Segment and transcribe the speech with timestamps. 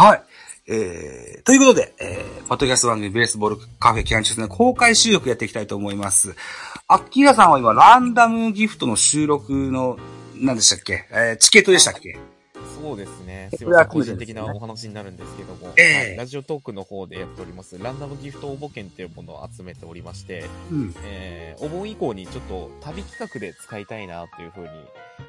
[0.00, 0.22] はい。
[0.66, 6.34] えー、ということで、えー、パッドキャスト番組ベースボールカフェキャンチュスの公開収録やっていきたいと思います。
[6.88, 9.98] アッキーラさんは今、ランダムギフトの収録の、
[10.36, 11.06] 何でしたっけ？
[11.10, 12.18] えー、チケットでしたっけ？
[12.80, 13.50] そうですね。
[13.54, 13.88] すいません。
[13.88, 15.94] 個人的なお話になるんですけども、ええ。
[15.94, 16.16] はい。
[16.16, 20.94] ラジオトークの方でやっております、ランダムギフト応募券っていうものを集めておりまして、うん。
[21.04, 24.68] えーお盆以降にちょっと旅企画で使いたいなというふうに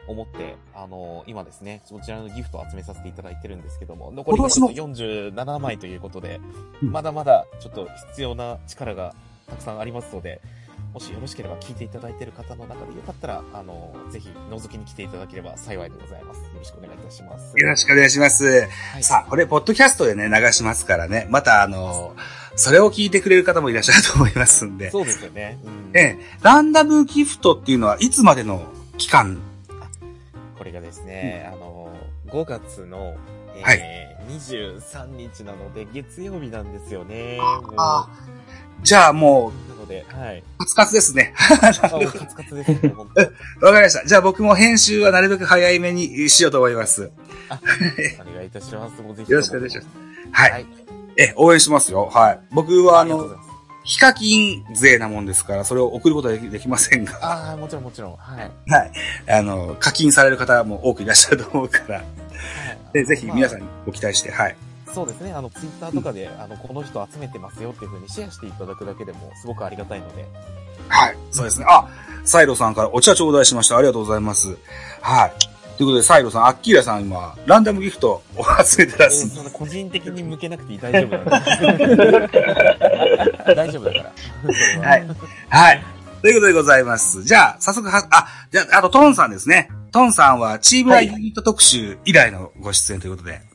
[0.08, 6.40] 思って、あの今ですね、そちらのギフトを集めさせていただいてるんですけども、残りが今年の47枚ということで、
[6.82, 6.91] うん。
[6.91, 9.13] まだまだちょっと必要な力が
[9.49, 10.40] たくさんありますので、
[10.94, 16.41] もしよろしければ聞いていただいている方の中でよかったら、あのぜひ覗きに来ていただければ幸いでございます。
[16.41, 17.58] よろしくお願いいたします。
[17.58, 18.45] よろしくお願いします。
[18.45, 21.27] はいさあ、これ、ポッドキャストでね、流しますからね。
[21.30, 22.13] また、あの、
[22.58, 24.91] それを聞いてくれる方もいらっしゃると思いますんで。
[24.91, 25.58] そうですよね。
[25.63, 28.66] うんええ、ランダムギフトっていうのはいつまでの
[28.98, 29.40] 期間？
[30.57, 31.90] これがですね、あの、
[32.27, 33.16] 5月の、
[33.55, 37.38] えーはい23日なので、月曜日なんですよね。
[37.77, 38.07] あ
[38.84, 40.40] じゃあももうで、はい。
[40.40, 41.34] う、カツカツですね。
[41.36, 42.72] カツカツです
[43.62, 44.06] わかりました。
[44.06, 47.12] じゃあ僕も編集はなるべく早いめにしようと思います。
[48.22, 49.02] お願いいたします。
[49.02, 49.32] もうぜひ。
[49.32, 49.88] よろしくお願いします。
[50.32, 50.52] はい。
[50.52, 50.66] はい。
[51.18, 52.10] え、応援しますよ。
[52.12, 52.40] はい。
[52.52, 53.52] 僕はあのあ。
[53.84, 58.16] ヒカキン税なもんですから、それを送ることはできできませんが、ああ、もちろんもちろん。
[58.16, 58.70] はい。
[58.70, 58.92] はい。
[59.28, 62.04] あの、課金される方も多くいらっしゃると思うから、
[62.94, 64.56] でぜひ皆さんまにご期待して、はい。
[64.92, 65.31] あそうですね。
[65.31, 70.25] あの、ツイッターとかで、あの、この人集めてますよっていうふうにシェアしていただくだけでも、すごくありがたいので。
[70.90, 71.18] はい。
[71.31, 71.66] そうですね。
[71.70, 71.88] あ、
[72.24, 73.78] サイロさんからお茶頂戴しました。
[73.78, 74.58] ありがとうございます。
[75.02, 75.31] はい。
[75.78, 80.80] ということで、サイロさん、アッキーラさん今、ランダムギフトを集めてらえっしゃる 個人的に向けなくていい。
[80.80, 81.86] 大丈夫なんで。
[83.56, 84.14] 大丈夫だから。
[84.53, 85.08] それはい。
[85.50, 85.84] はい。
[86.22, 87.24] ということでございます。
[87.24, 89.69] じゃあ、早速は、あ、じゃあ、あとトンさんですね。
[89.92, 93.50] トンさんは、チームライユニット特集以来のご出演ということで。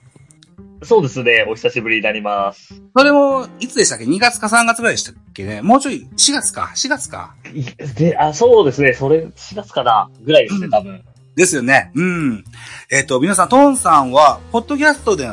[0.82, 1.46] そうですね。
[1.48, 2.82] お久しぶりになります。
[2.96, 5.62] それも、いつでしたっけ ?2 月か3月ぐらいでしたっけね？
[5.62, 7.34] もうちょい、4月か ?4 月か？
[7.54, 7.64] い
[7.94, 8.92] で、あ、そうですね。
[8.92, 10.10] それ、4月かな？
[10.22, 11.02] ぐらいですね、多分。
[11.34, 11.92] ですよね。
[11.94, 12.44] うん。
[12.90, 15.30] えっ、と、皆さん、トンさんは、ポッドキャストで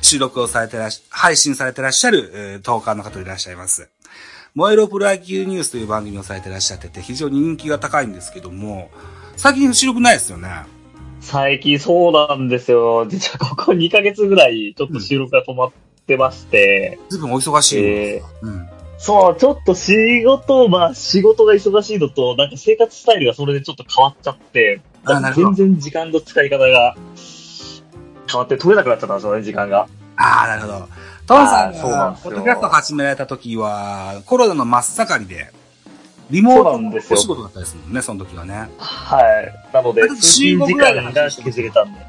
[0.00, 3.88] 収録をされてらっし、配信されてらっしゃる、えー、トーカーの方いらっしゃいます。
[4.54, 8.90] 燃えろプロ野球ニュースという番組をされてらっしゃってて、非常に人気が高いんですけども、
[9.36, 10.48] 最近収録ないですよね。
[11.24, 13.06] 最近そうなんですよ。
[13.08, 15.72] 実はここ2ヶ月ぐらい、ちょっと収録が止まっ
[16.06, 17.82] てまして、ずいぶんお忙しい。
[17.82, 18.68] えうん。
[18.98, 24.82] そう、ちょっと仕事、まあ仕事が忙しいのと、なんか生活スタイルがそれでちょっと変わっちゃって、
[25.34, 26.94] 全然時間の使い方が
[28.30, 29.88] 変わって取れなくなっちゃったんですよね、時間が。
[30.16, 30.88] ああ、なるほど。
[31.26, 35.52] トンさんが、ポッドキャスト始められた時は、コロナの真っ盛りで、
[36.30, 38.68] リモートお仕事だったですもんね、その時はね。
[38.78, 39.54] はい。
[39.72, 42.00] なので、通勤時間が削れたんで。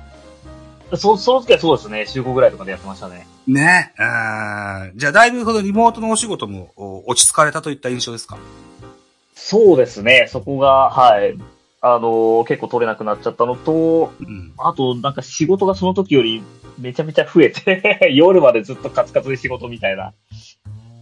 [0.98, 3.28] そ、その時はそうですね、週5ぐらいとかでやってましたね。
[3.48, 3.94] ね。
[3.98, 8.38] あーじゃあ、だいぶほどリモートのお仕事もお落ち着かれたといった印象ですか？
[9.36, 11.38] そうですね、そこが、はい。
[11.82, 14.54] あのー結構取れなくなっちゃったのと、うん。
[14.58, 16.42] あと、なんか仕事がその時より
[16.80, 20.14] めちゃめちゃ増えて、 夜までずっとカツカツで仕事みたいな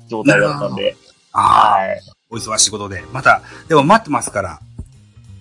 [0.10, 0.96] 状態だったんで、
[1.32, 2.02] はい。
[2.34, 3.04] お忙しいことで。
[3.14, 4.60] また、でも待ってますから。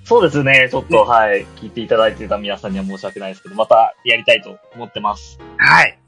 [0.05, 1.47] そうですね、ちょっと、ねはい。
[1.57, 5.39] 聞いていただいてた皆さんには申し訳ないですけど、またやりたいと思ってます。
[5.57, 5.99] はい。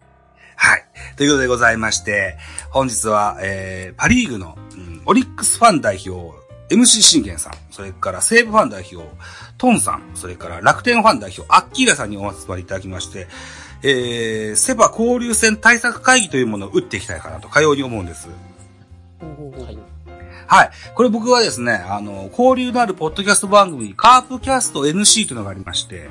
[0.57, 0.85] はい。
[1.17, 2.37] ということでございまして、
[2.71, 6.35] 本日は、えー、パリーグの、うんオリックスファン代表、
[6.71, 9.07] MC 信玄さん、それから西武ファン代表、
[9.59, 13.27] トンさん、それから楽天ファン代表、アッキーラさんにお集まりいただきまして、
[13.83, 18.29] えー、セバ交流戦対策会議というものを打っていきたいかなと、かように思うんです。
[19.21, 19.94] はい。
[20.47, 20.71] はい。
[20.95, 26.09] これ僕はですね、あの、交流のあるポッドキャスト番組にカープキャスト NC というのがありまして、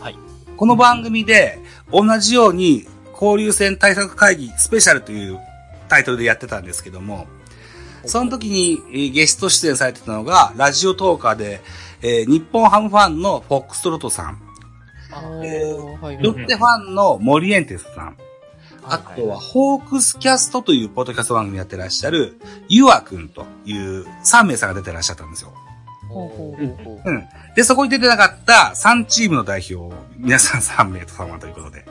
[0.00, 0.16] はい。
[0.56, 1.58] この番組で
[1.92, 5.38] 同じように交流戦対策会議スペシャルという
[5.88, 7.26] タイトルでやってたんですけども、
[8.04, 11.60] その時にえーゲスト出演されてたのが、ラジオトーカーで、
[12.02, 14.38] えー日本ハムファンのフォックストロットさん、
[15.12, 18.16] あえーはいロッテファンのモリエンテスさん、
[18.92, 25.52] あとは、ホークスキャストというポッドキャスト番組やってらっしゃる、ユアくんという3名さんが出てらっしゃったんですよ。
[26.08, 27.28] ほうん。
[27.54, 31.84] で、そこに出てなかった3チームの代表、皆さん3名と様ということで。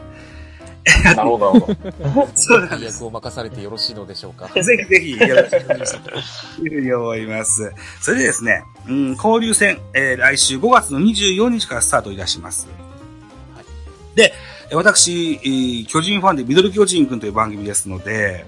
[1.03, 1.65] なるほど、なる
[2.09, 2.29] ほど。
[2.35, 2.95] そうなんです。
[2.95, 4.47] 役を任されてよろしいのでしょうか。
[4.61, 6.57] ぜひぜひ、よろしくお願いします。
[6.57, 7.71] というふうに思います。
[8.01, 12.67] それでですね、うん、交流戦、えー来週5月の24日からスタートいたします。
[13.55, 13.65] はい
[14.15, 18.45] で、えー私、えー巨人ファンでミドル巨人くんという番組ですので、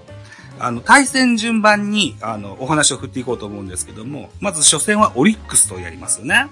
[0.58, 6.46] あの、対戦順番に、あの、お話を振っていこうと思うんですけども、まず初戦はオリックスとやりますよね。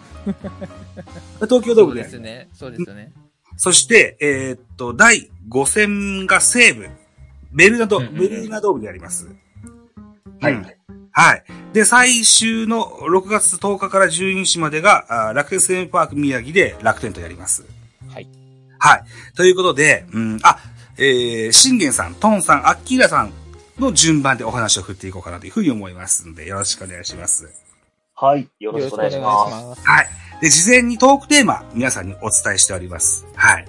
[1.42, 2.48] 東京ドーそうムでですね。
[2.52, 3.12] そうですよね。
[3.56, 6.88] そして、えーっと、第5戦が西武、
[7.52, 9.28] ベルナド、うんうんうんベルナドームでやります。
[10.40, 10.54] はい。
[10.54, 10.66] うん
[11.12, 11.44] はい。
[11.72, 17.64] で、最終の6月10日から12日までが、楽天生命パーク宮城で楽天とやります。
[18.80, 18.98] はい。
[18.98, 19.04] はい。
[19.36, 20.58] ということで、うん、あ、
[20.98, 23.32] えー、信玄さん、トンさん、アッキーラさん
[23.78, 27.48] の順番でお話を振っていこうかなというふうに思いますので、よろしくお願いします。
[28.14, 28.48] はい。
[28.58, 29.86] よろしくお願いします。
[29.86, 30.08] はい。
[30.40, 33.26] で、事前にトークテーマ、皆さんにお伝えしております。
[33.34, 33.66] はい。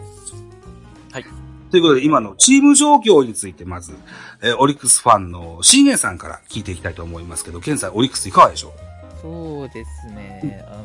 [1.11, 1.25] はい。
[1.69, 3.93] ということで、今のチーム状況について、まず、
[4.41, 8.73] えーオリックスファンの信玄さんから聞いていきたいと思いますけど、現在オリックスいかがでしょ
[9.21, 10.83] そうですね、あの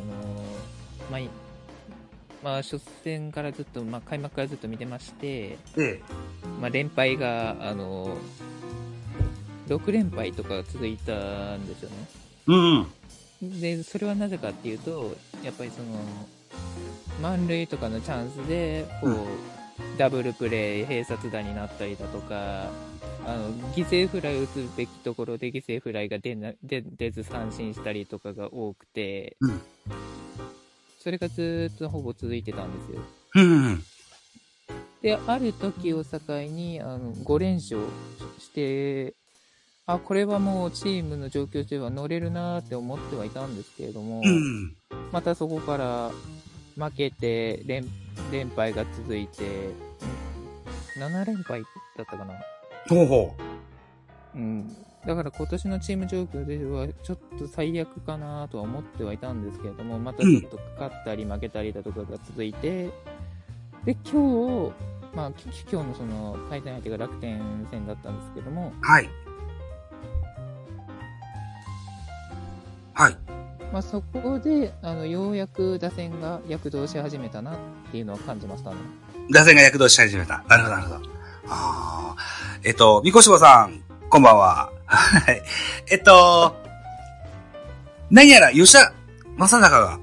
[1.09, 1.27] まあい、
[2.43, 6.01] まあ、初戦からずっと、まあ、開幕からずっと見てまして、うえ
[6.61, 8.17] まあ、連敗が、あの
[9.67, 11.95] 6連敗とか続いたんですよね。
[12.49, 12.51] え。
[13.41, 13.59] うん。
[13.61, 15.99] で、それはなぜかっていうと、やっぱりその、
[17.21, 19.17] 満塁とかのチャンスで、こう、うん
[19.97, 22.69] ダブルプレー、併殺打になったりだとか、
[23.25, 29.61] あの、犠牲フライを打つべきところで犠牲フライが出な出出ず三振したりとかが多くて、うん
[31.07, 33.01] それがずっとほぼ続いてたんですよ。
[33.35, 33.83] うん。
[35.01, 37.79] で、ある時を境に、あの、5連勝
[38.37, 39.15] して、
[39.85, 44.75] あ、これはもうチームの状況としては乗れるなーって思ってはいたんですけれども、うん。
[45.13, 46.11] またそこから
[46.75, 47.85] 負けて連、
[48.29, 49.45] 連敗が続いて、
[50.97, 51.61] ん7連敗
[51.95, 52.33] だったかな。
[52.89, 53.33] ほうほ
[54.35, 54.86] うん。
[55.07, 62.89] だから今年のチーム状況ではちょっと最悪かなとは思ってはいたんですけれども、またちょっと勝ったり負けたりだとかが続いて、
[63.85, 64.73] で、今日、
[65.15, 67.39] まあ、き今日のその対戦相手が楽天
[67.71, 68.85] 戦だったんですけども、う。
[68.85, 69.09] はい。
[72.93, 73.17] はい。
[73.71, 77.57] まあ、そこで、あの、ようやく打線が躍動し始めたなっ
[77.93, 78.75] ていうのは感じましたね。
[79.33, 80.43] 打線が躍動し始めた。
[80.49, 81.09] なるほど、なるほど。
[81.47, 82.15] ああ。
[82.65, 84.76] えっと、みこしぼさん、こんばんは。
[84.87, 85.41] はい。
[85.91, 86.55] えっと、
[88.09, 88.93] 何やら吉田
[89.37, 89.99] 正尚が、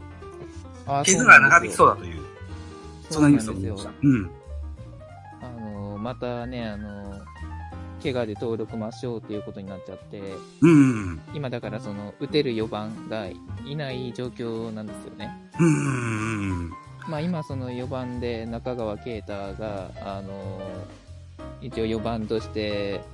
[0.87, 2.23] あ怪我が長引きそうだという、
[3.09, 3.91] そそんなうなんですよニュースを見ました。。
[4.03, 4.31] うん。
[5.41, 7.21] あの、またね、あの、
[8.03, 10.21] 怪我で登録抹消っていうことになっちゃって、
[10.61, 11.21] うん。
[11.33, 13.27] 今だからその、打てる4番が
[13.65, 15.31] いない状況なんですよね。
[15.59, 16.71] うん。
[17.09, 20.61] まあ今その4番で中川圭太が、あの、
[21.63, 23.14] 一応4番としてうん。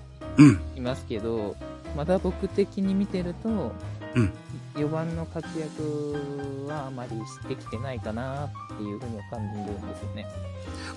[0.76, 1.56] いますけど、
[1.96, 3.72] まだ僕的に見てると、
[4.14, 4.32] うん
[4.76, 10.26] 4番の活躍はあまりしてきてないかなっていうふうには感じるんですよね。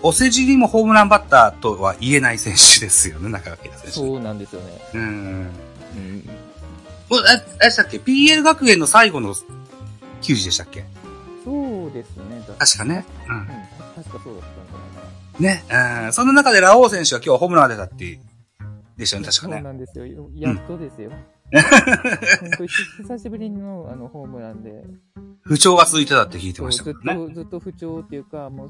[0.03, 3.91] お世辞にもホームランバッターとは言えない選手ですよね、中川圭太選手。
[3.93, 4.79] そうなんですよね。
[4.93, 5.01] うん。
[5.01, 6.29] うん。
[7.11, 9.33] あ、あしたっけ ?PL 学園の最後の
[10.21, 10.85] 球児でしたっけ？
[11.43, 12.43] そうですね。
[12.47, 13.05] だ確かね。
[13.27, 13.35] うん。
[13.37, 13.47] うん、
[14.03, 15.63] 確かそうだったんじね。
[16.05, 16.13] うん。
[16.13, 18.19] その中でラオウ選手が今日ホームラン出たっていう、
[18.97, 19.61] でしたよね、ゃないそう確かね。
[19.61, 20.05] なんですよ。
[20.05, 21.11] よやっとですよ。
[21.53, 24.83] 本当に久しぶりのあのホームランで、
[25.41, 27.13] 不調が続いてたって聞いてましたけどね。
[27.15, 28.69] と、ずっと不調っていうか、もう、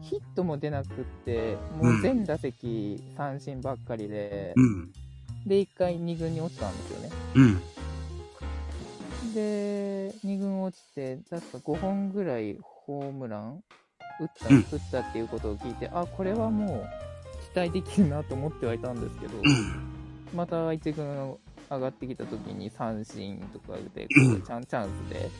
[0.00, 4.92] ヒットも出なくって、もう全打席三振ばっかりで、うん。
[5.46, 7.10] で、一回二軍に落ちたんですよね。
[7.34, 7.60] うん。
[9.34, 13.62] で、二軍落ちて、確か5本ぐらいホームラン
[14.20, 17.09] 打った、うん打ったっていうことを聞いて、あ、これはもう
[17.52, 20.36] 期待できるなと思ってはいたんですけど、うん。
[20.36, 21.36] また一軍
[21.70, 25.30] 上がってきた時に三振とかで、チャンチャンスで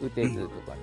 [0.00, 0.80] 打てずとかね。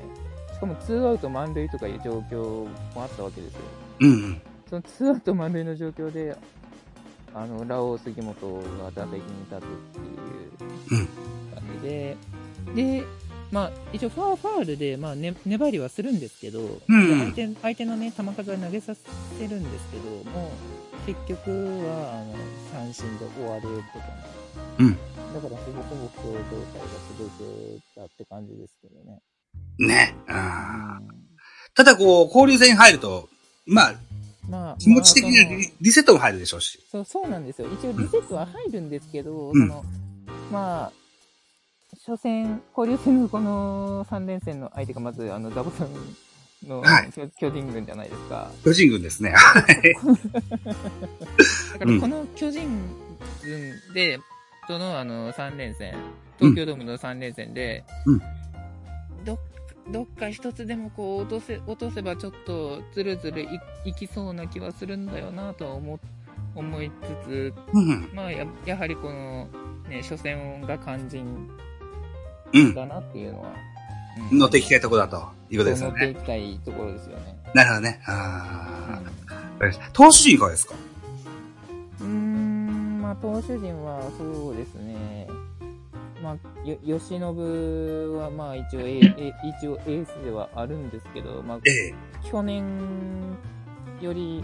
[0.53, 3.59] しかもツーアウト満塁とかいう状況もあったわけですよ。
[3.99, 4.41] うん。
[4.69, 6.35] そのツーアウト満塁の状況で、
[7.33, 11.07] あの、ラオウ杉本が打席に立つっていううん
[11.53, 12.17] 感じで、
[12.75, 13.03] で、
[13.51, 21.51] まあ、一応ファーファールで、まあ、ね、粘りはするんですけど、うん相手相手のね、球数は投げさせるんですけど、もう、結局
[21.85, 22.35] は、あの、
[22.73, 24.13] 三振で終わるとかね。
[24.79, 24.97] うん
[25.33, 26.87] だから、ほぼほぼ不調状態が
[27.17, 29.19] 続いてたって感じですけどね。
[29.77, 30.15] ね。
[30.27, 30.31] う。
[30.31, 31.27] うん
[31.73, 33.29] ただこう、交流戦に入ると、
[33.67, 33.93] まあ、
[34.49, 36.79] まあ、気持ち的にまあそのリリセットも入るでしょうし。
[36.91, 37.67] そう、そうなんですよ。
[37.71, 39.85] 一応リセットは入るんですけど、うんその、
[40.51, 40.91] まあ、
[42.07, 45.89] 初戦、交流戦のこの3連戦の相手がまず、あの、ダボさん
[46.65, 48.49] の、はい巨巨人軍じゃないですか。
[48.63, 49.33] 巨人軍ですね。
[51.77, 52.69] だからこの巨人
[53.43, 54.19] 軍で、
[54.67, 55.95] そのあの3連戦、
[56.37, 58.21] 東京ドームの3連戦で、うん
[59.25, 59.37] ど
[59.91, 65.99] どっか一つでもこう落とせ落とせばちょっとずるずるいいきそうな気はするんだよなとは思
[66.55, 68.09] 思いつつ、うん。
[68.13, 69.49] まあややはりこの、
[69.89, 71.49] ね、初戦が肝心
[72.53, 72.73] うん。
[72.73, 73.49] だなっていうのは
[74.31, 75.17] うん乗っていきたいところだと
[75.49, 76.05] いうことですよね。
[76.05, 77.37] 乗っていきたいところですよね。
[77.53, 78.01] なるほどね。
[78.05, 80.75] あー投手陣いかがですか？
[81.99, 85.27] うーん、まあ、投手陣はそうですね。
[86.21, 91.95] まあ、よ、吉信は、まあ、一応、ええ一応エースではあるんですけど、まあ、ええ。
[92.29, 92.63] 去年
[94.01, 94.43] より、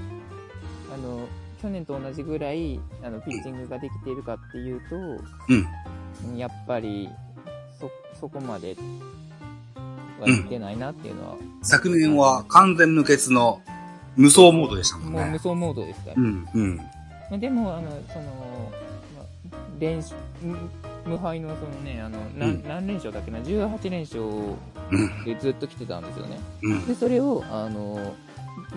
[0.93, 1.27] あの、
[1.61, 4.95] 去年と同じぐらい、あの、ピッチングができているかっていうと、
[6.29, 6.37] うん。
[6.37, 7.09] やっぱり、
[7.83, 8.75] そ、そこまで
[10.21, 13.61] はいってないなっていうのは、昨年は完全無欠の
[14.15, 15.37] 無双モードでしたもんもう無ね。
[15.37, 16.15] 双モードですから。
[16.17, 16.77] うん、うん。
[16.77, 16.83] ま
[17.31, 18.71] あでも、あの、その、
[19.15, 20.57] まあ、連勝、無
[21.05, 24.21] 無敗のそのね、あの、なうん何連勝だっけな、18連勝
[24.91, 26.39] うん、でずっと来てたんですよね。
[26.61, 26.85] うん。
[26.85, 28.13] で、それを、あの、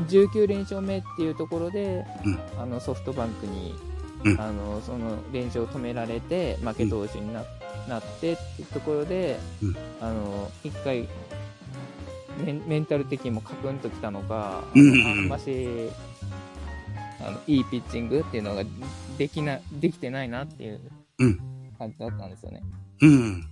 [0.08, 3.74] 19連勝目っていうところで、うんあの、ソフトバンクに、
[4.26, 7.44] うんあの、その連勝を止められて、負け投手にな,、
[7.88, 11.08] なってっていうところで、うんあの、一回、
[12.44, 15.90] メンメンタル的にもカクンときたのか、あんまし、
[17.20, 18.62] あの、いいピッチングっていうのが
[19.16, 20.80] できな、できてないなっていう
[21.18, 21.40] うん
[21.78, 22.62] 感じだったんですよね。
[23.02, 23.44] うん。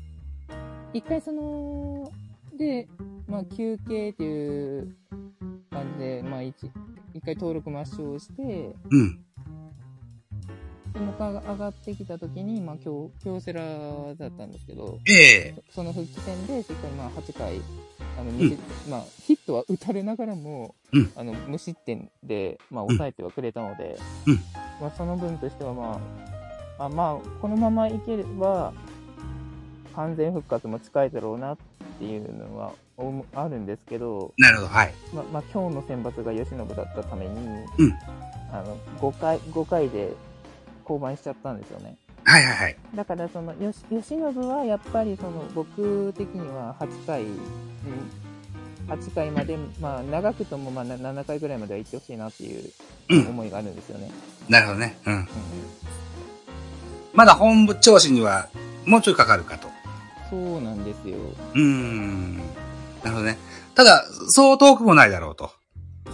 [0.93, 2.11] 一回その、
[2.57, 2.89] で、
[3.27, 4.97] まあ休憩っていう
[5.71, 6.71] 感じで、まあ一、
[7.15, 9.25] 一回登録抹消して、うん。
[10.95, 13.61] でもう一回上がってきた時に、まあ京、京セラ
[14.15, 15.13] だったんですけど、え
[15.49, 15.55] え。
[15.71, 17.61] そその復帰戦でしっかりまあ8回、
[18.17, 21.13] あの、無失まあヒットは打たれながらも、うん。
[21.17, 24.35] あの、無失点で、まあ抑えてはくれたので、うん。
[24.81, 26.01] まあその分としてはま
[26.79, 28.73] あ、あまあ、このままいければ、
[29.97, 31.57] 完全復活も近いだろうなっ
[31.99, 32.73] ていうのは
[33.35, 34.95] あるんですけど、なるほど、はい。
[35.13, 37.37] まあ、まあ、今日の選抜が吉信だったために、
[37.79, 37.93] うん。
[38.53, 40.13] あの5回 ,5 回で
[40.85, 41.97] 降板しちゃったんですよね。
[42.25, 42.77] はいはいはい。
[42.95, 47.31] だからそのよし吉信はやっぱりその僕的には8回、うん、
[48.89, 52.71] 8回まで、まあ、長くともまあな7回ぐらいまでは行ってほしいなっていう
[53.11, 54.11] うん思いがあるんですよね。
[54.49, 54.97] なるほどね。
[55.07, 55.15] うん。
[55.15, 55.29] うん
[57.15, 58.49] まだ本部調子には
[58.87, 59.69] もうちょいかかるかと。
[60.29, 61.17] そうなんですよ。
[61.55, 62.39] うーん。
[62.39, 62.43] な
[63.05, 63.39] るほどね。
[63.75, 65.53] ただ、そう遠くもないだろうと。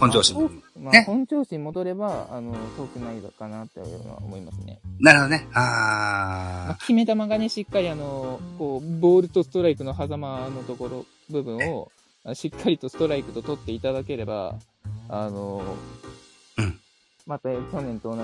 [0.01, 0.49] 本調子まあに。
[0.83, 4.79] まあね本調子に戻れば、あの、遠くないかなっていうのは思いますね。
[4.99, 5.47] なるほどね。
[5.51, 11.91] まああ、決め球がね、しっかりあの、こう、ボールとストライクの狭間のところ、部分を、
[12.25, 14.55] あしっかりとストライクと取っていただければ、
[15.07, 15.63] あの、
[16.57, 16.77] うん
[17.27, 18.17] また去年と同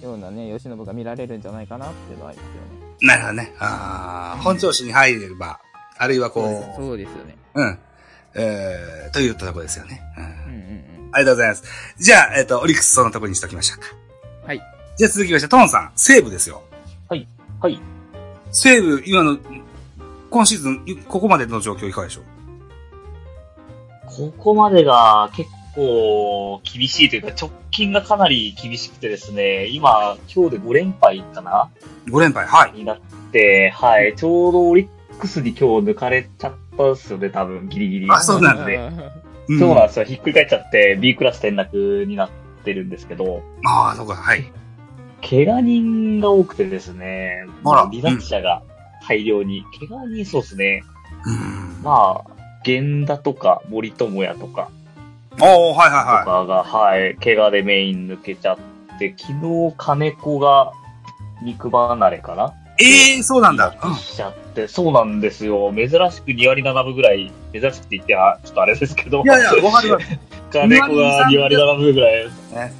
[0.00, 2.96] じようなね、吉信が見られるんじゃないかなっていうのはありますよね。
[3.02, 3.54] ーなるほどね。
[3.58, 5.60] あー本調子に入れれば、
[5.98, 7.36] あるいはこう、そうですよね。
[7.54, 7.78] うん。
[8.34, 10.00] えー、というところですよね。
[10.18, 10.43] うん。
[11.14, 11.64] ありがとうございます。
[11.98, 13.94] じゃあ、えっ、と、オリックスそのところにしときましたか。
[14.46, 14.60] はい。
[14.96, 16.62] じゃあ続きまして、トーンさん、西武ですよ。
[17.08, 17.80] はい。
[18.52, 19.38] 西武、今の、
[20.30, 22.24] 今シーズン、ここまでの状況いかがでしょう？
[24.06, 31.70] ここまでが結構厳しいというか、直近がかなり厳しくてですね、今、今日で5連敗かな
[32.06, 32.72] ?5 連敗、はい。
[32.72, 33.00] になっ
[33.32, 38.10] て、はい、ちょうどオリックスに今日抜かれちゃったんですよね、多分、ギリギリ。
[38.10, 38.78] あそうなんだで
[39.48, 40.04] うんそうなんですよ。
[40.04, 42.30] ひっくり返っちゃって、B クラス転落になっ
[42.64, 44.50] てるんですけど、ああ、そうか、はい。
[45.28, 48.62] 怪我人が多くてですね、あら離脱者が
[49.06, 50.82] 大量に、怪我人そうですね、
[51.26, 51.82] うん。
[51.82, 52.30] まあ、
[52.66, 54.70] 源田とか森友哉とか、
[55.40, 60.72] おー、はいとはかが、はい、怪我でメイン抜けちゃって、昨日金子が
[61.42, 62.63] 肉離れかないはい。
[62.78, 63.74] ええー、そうなんだ。
[63.82, 65.72] うんしちゃって、そうなんですよ。
[65.74, 70.06] 珍しく2割7分ぐらい、珍しくって言っては、ちょっとあれですけど、いやいや、わかります。
[70.50, 72.30] 金子が2割7分ぐらい、ね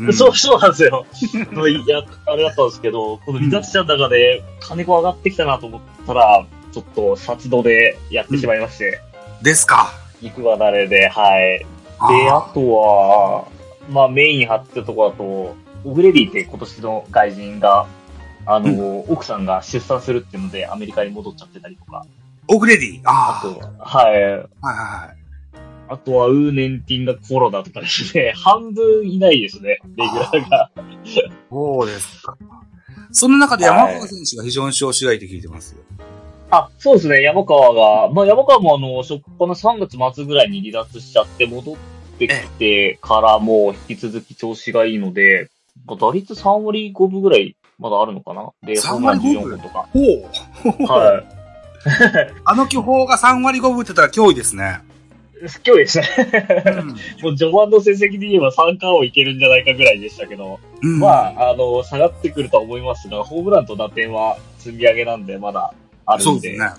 [0.00, 1.06] うんそう、そうなんですよ。
[1.68, 9.00] いや、あれだったんですけど、この離脱者の中で金子上がってきたなと思ったら、ちょっと殺動でやってしまいまして、
[9.42, 9.92] ですか。
[10.20, 11.58] 肉離れで、はい。
[11.58, 13.44] で、ああとは、
[13.90, 17.86] まあメイン張ってるとこだと、オグレディって今年の外人が、
[18.46, 22.04] あの、奥さんが出産するっていうのでアメリカに戻っちゃってたりとか、
[22.48, 23.00] オグレディ。
[23.04, 23.48] ああ。
[23.48, 24.12] あとは、はい。
[24.12, 25.16] はいはいはい。
[25.88, 30.70] あとは、ウーネンティンがコロナとかですね、 半分いないですね、レギュラーが。
[31.50, 32.36] そうですか。
[33.12, 35.82] その中で山川選手が非常に調子がいいって聞いてますよ。
[36.50, 41.76] あ、そうですね、山川が、まあ山川もあの、初っ端の3月末ぐらいに離脱しちゃって戻っ
[42.18, 45.48] てきてからも引き続き調子がいいので、
[45.86, 48.50] まあ打率3割5分ぐらいまだあるのかな？
[48.62, 49.88] で、3ホームラン割5分14本とか。
[49.92, 50.00] ほ
[50.88, 50.92] う。
[50.92, 51.24] はい。
[52.44, 54.80] あの巨峰が3割5分って言ったら脅威ですね。
[55.66, 56.08] 今日ですね。
[56.66, 56.88] うん。
[57.22, 65.74] もう序盤の成績で言えば三冠をいけるんじゃないかぐらいでしたけど、うんまあ、あの、下がってくるとは思いますが、ホームランと打点は積み上げなんで、まだ
[66.06, 66.24] あるんで。
[66.24, 66.70] そうですね。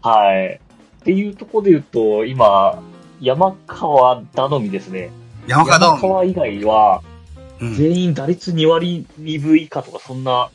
[0.00, 0.60] はい。
[1.00, 2.82] っていうところで言うと、今、
[3.20, 5.10] 山川頼みですね。
[5.46, 7.02] 山川以外は、
[7.62, 10.50] うん全員打率2割2分以下とか、そんな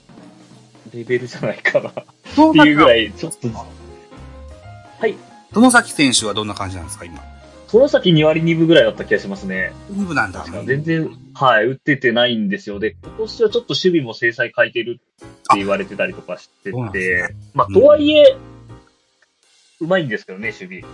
[0.93, 1.89] レベルじゃないかな。
[1.89, 1.93] っ
[2.35, 5.15] どていうぐらい、ちょっと、はい。
[5.53, 7.19] 友崎選手はどんな感じなんですか、今？
[7.67, 9.73] そ崎2割2分ぐらいだった気がしますね。
[9.89, 10.45] 二部なんだ。
[10.65, 12.79] 全然、はい、打っててないんですよ。
[12.79, 18.37] で、今年はちょっと守備も制裁変えてるって言われてたりとかしてて、すねまあ、うんとはいえ、
[19.81, 20.91] うまいんですけどね、守備。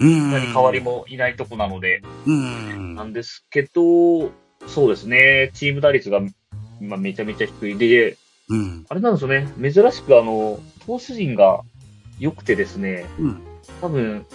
[0.00, 0.30] うん。
[0.30, 2.94] 何代わりもいないとこなので、うん。
[2.94, 4.30] なんですけど、
[4.66, 6.20] そうですね、チーム打率が、
[6.80, 7.78] まあ、めちゃめちゃ低い。
[7.78, 8.16] で、
[8.48, 8.86] うん。
[8.88, 11.60] あれなんですよね、珍しくあの、投手陣が
[12.18, 13.42] 良くてですね、うん。
[13.80, 14.26] 多分、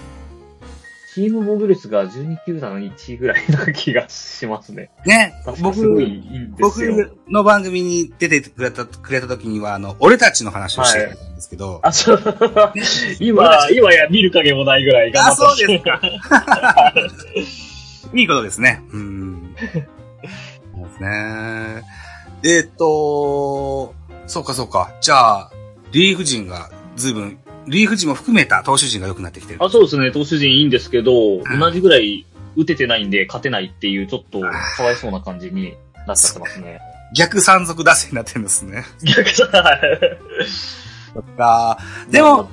[1.13, 4.91] チーム防御率が12球団の1位ぐらいな気がしますね。
[5.05, 5.81] ね、僕。
[6.59, 12.19] 僕の番組に出てくれた、くれた時には、あの、俺たちの話をしてたんですけど、あ、そう。
[13.19, 16.01] 今、今や見る影もないぐらい頑張あ、ってそうですか。
[18.13, 18.81] いいことですね。
[18.93, 19.55] うん。
[20.21, 20.29] で
[20.97, 21.83] すね。
[22.43, 23.93] えーっと、
[24.27, 24.93] そうかそうか。
[25.01, 25.51] じゃあ、
[25.91, 29.59] リーフ陣が随分、リーフ陣も含めた投手陣が良くなってきてる。
[29.63, 30.11] あ、そうですね。
[30.11, 35.75] 投手陣いいんですけど、ん同じぐらい打ててないんで勝てないっていう、ちょっとかわいそうな感じに
[36.07, 36.79] なっちゃってますね。
[37.15, 38.83] 逆山賊打線になってるんですね。
[39.03, 39.47] 逆さ、
[41.13, 41.79] そっか。
[42.11, 42.49] でも、、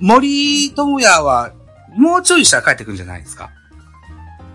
[0.00, 1.52] 森友哉は、
[1.96, 3.50] もうちょいしたら帰ってくるんじゃないですか？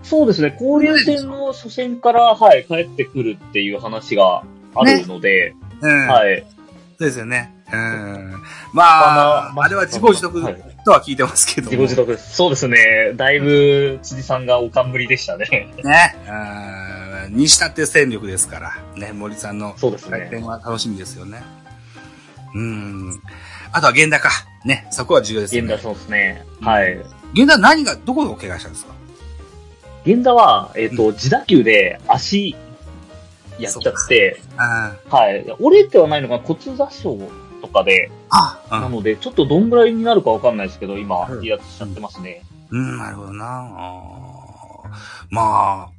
[0.04, 0.56] そうですね。
[0.60, 4.44] 交流戦の初戦から、はい、帰ってくるっていう話が
[4.74, 6.06] あるので、うん。
[6.06, 6.44] はい。
[6.98, 7.52] そうですよね。
[7.72, 8.32] うん。
[8.72, 11.70] まあ、まああれは自業自得はいとは聞いてますけども。
[11.72, 12.36] 自己自得です。
[12.36, 12.76] そうですね。
[13.16, 15.46] だいぶ、辻さんがお冠でしたね。
[15.82, 16.14] ね。
[17.26, 17.36] うん。
[17.36, 18.76] にしたって戦力ですから。
[18.96, 20.42] ね、森さんの回転ね。
[20.42, 21.42] は楽しみですよね。
[22.54, 23.20] うん。
[23.72, 24.30] あとは源田か。
[24.64, 25.68] ね、そこは重要ですよね。
[25.68, 26.44] 源田そうですね。
[26.60, 26.96] はい。
[27.34, 28.94] 源田は何が、どこを怪我したんですか？
[30.04, 32.56] 源田は、えっ、と、自打球で足、
[33.58, 35.44] やっちゃって、あはい。
[35.60, 37.30] 折れてはないのが骨挫傷
[37.62, 38.10] とかで。
[38.70, 42.42] なので、ちょっとどんぐらいになるかわかんないですけど、今、うん離脱しちゃってますね。
[42.70, 43.46] うん、なるほどな。
[43.46, 44.88] あー
[45.30, 45.90] まあ、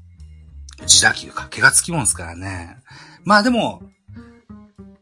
[0.81, 1.47] 自打球か。
[1.49, 2.77] 怪我つきもんですからね。
[3.23, 3.81] まあでも、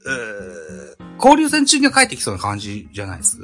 [0.05, 3.37] うー交流戦中には帰ってきそうな感じじゃないです。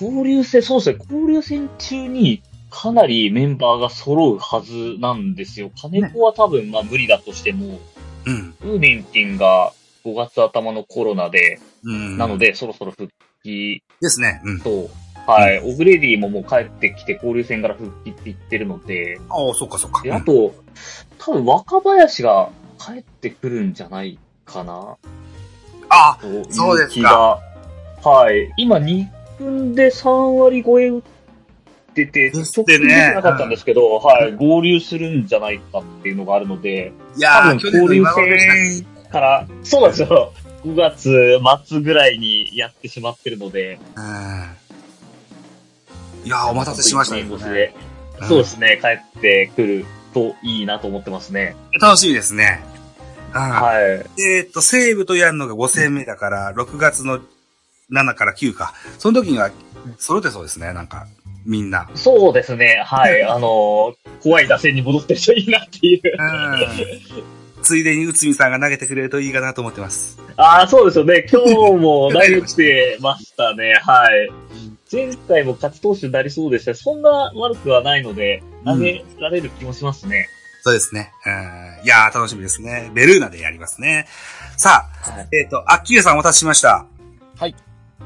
[0.00, 2.42] 交流戦、そうですね、交流戦中に
[2.76, 5.70] かなりメンバーが揃うはずなんですよ。
[5.80, 7.80] 金子は多分、まあ無理だとしても、
[8.26, 8.54] うん。
[8.60, 9.72] ウーミンティンが
[10.04, 12.18] 5月頭のコロナで、うん。
[12.18, 12.36] なの。
[12.36, 13.08] で、そろそろ復
[13.42, 14.42] 帰ですね。
[14.44, 14.60] うん。
[14.60, 14.90] と、
[15.26, 20.02] はい、オグレディももう帰ってきて交流戦から復帰って言ってるので、ああ、そっかそっか。
[20.02, 20.54] で、あと、
[21.16, 24.98] 多分若林が帰ってくるんじゃないかな
[25.88, 27.40] あというそうです気が。
[28.04, 28.52] はい。
[28.58, 29.06] 今2
[29.38, 31.02] 分で3割超え打っ
[32.04, 34.32] ってね直近出てなかったんですけど、はい。
[34.36, 38.60] 合流するんじゃないかっていうのがあるので、いやー、多分去年流今頃でしたね。
[39.04, 40.32] 戦から、そうなんですよ。
[40.64, 44.56] 5月末ぐらいにやってしまってるので、うん。
[46.24, 47.24] いやー、お待たせしましたね。
[48.26, 48.80] そうですね。
[48.82, 51.54] 帰ってくるといいなと思ってますね。
[51.80, 52.64] 楽しみですね。
[52.70, 52.76] うん
[53.38, 54.22] はい。
[54.22, 57.20] えーっと、西武とやるのが5戦目だから、6月の
[57.92, 58.72] 7から9か。
[58.98, 59.50] その時には、
[59.98, 61.06] 揃ってそうですね、なんか、
[61.46, 61.88] みんな。
[61.94, 62.82] そうですね。
[62.84, 63.22] はい。
[63.24, 66.02] あの怖い打線に戻ってるといいなっていう。
[66.18, 67.62] うん。
[67.62, 70.20] ついでに内海さんが投げてくれるといいかなと思ってます。
[70.36, 71.26] ああ、そうですよね。
[71.30, 73.74] 今日も投げてましたね。
[73.82, 74.30] はい。
[74.92, 80.28] 前回も勝ち投手になりそうでしたしそんな悪くはないので、投げられる気もしますね。
[80.62, 81.12] そうですね。
[81.24, 81.30] う
[81.82, 81.84] ん。
[81.84, 82.90] いやー、楽しみですね。
[82.94, 84.06] ベルーナでやりますね。
[84.56, 86.86] さあ、はいえーっと、アッキーレさんお待たせしました。
[87.36, 87.54] はい。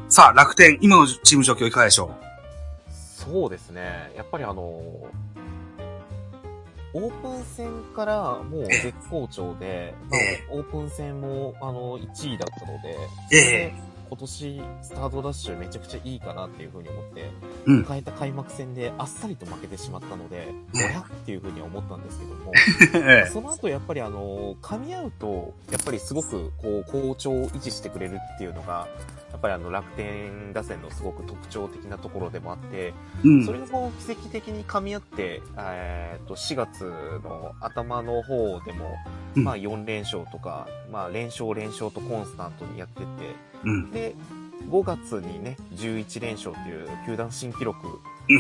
[0.09, 2.15] さあ、楽天、今のチーム状況いかがでしょ
[3.21, 4.13] そうですね。
[4.17, 12.97] やっぱりあの、オープン戦からもう絶好調で、 まあえオープン戦もあの1位だったので、
[13.33, 13.91] ええ。
[14.09, 17.31] 今年スタートダッシュめちゃくちゃいいかなっていうふうに思って、
[17.67, 17.83] うん。
[17.83, 22.53] 迎えた開幕戦であっさりと負けてしまったので、おねやっていうふうには思ったんですけども、
[23.31, 28.89] その後やっぱりあの、噛み合うと、やっぱりすごくこう、好調を維持してくれるっていうのが、
[29.33, 32.93] やっぱりあの、楽天打線のすごく特徴的なところでもあって、
[33.25, 36.85] うんそれがこう奇跡的に噛み合って、えーっと、4月
[37.25, 38.97] の頭の方でも、
[39.37, 43.07] うんまあ4連勝とか、まあ連勝連勝とコンスタントにやってて、
[43.65, 43.91] うん。
[43.91, 44.15] で、
[44.69, 47.87] 5月にね、11連勝っていう球団新記録
[48.29, 48.39] うん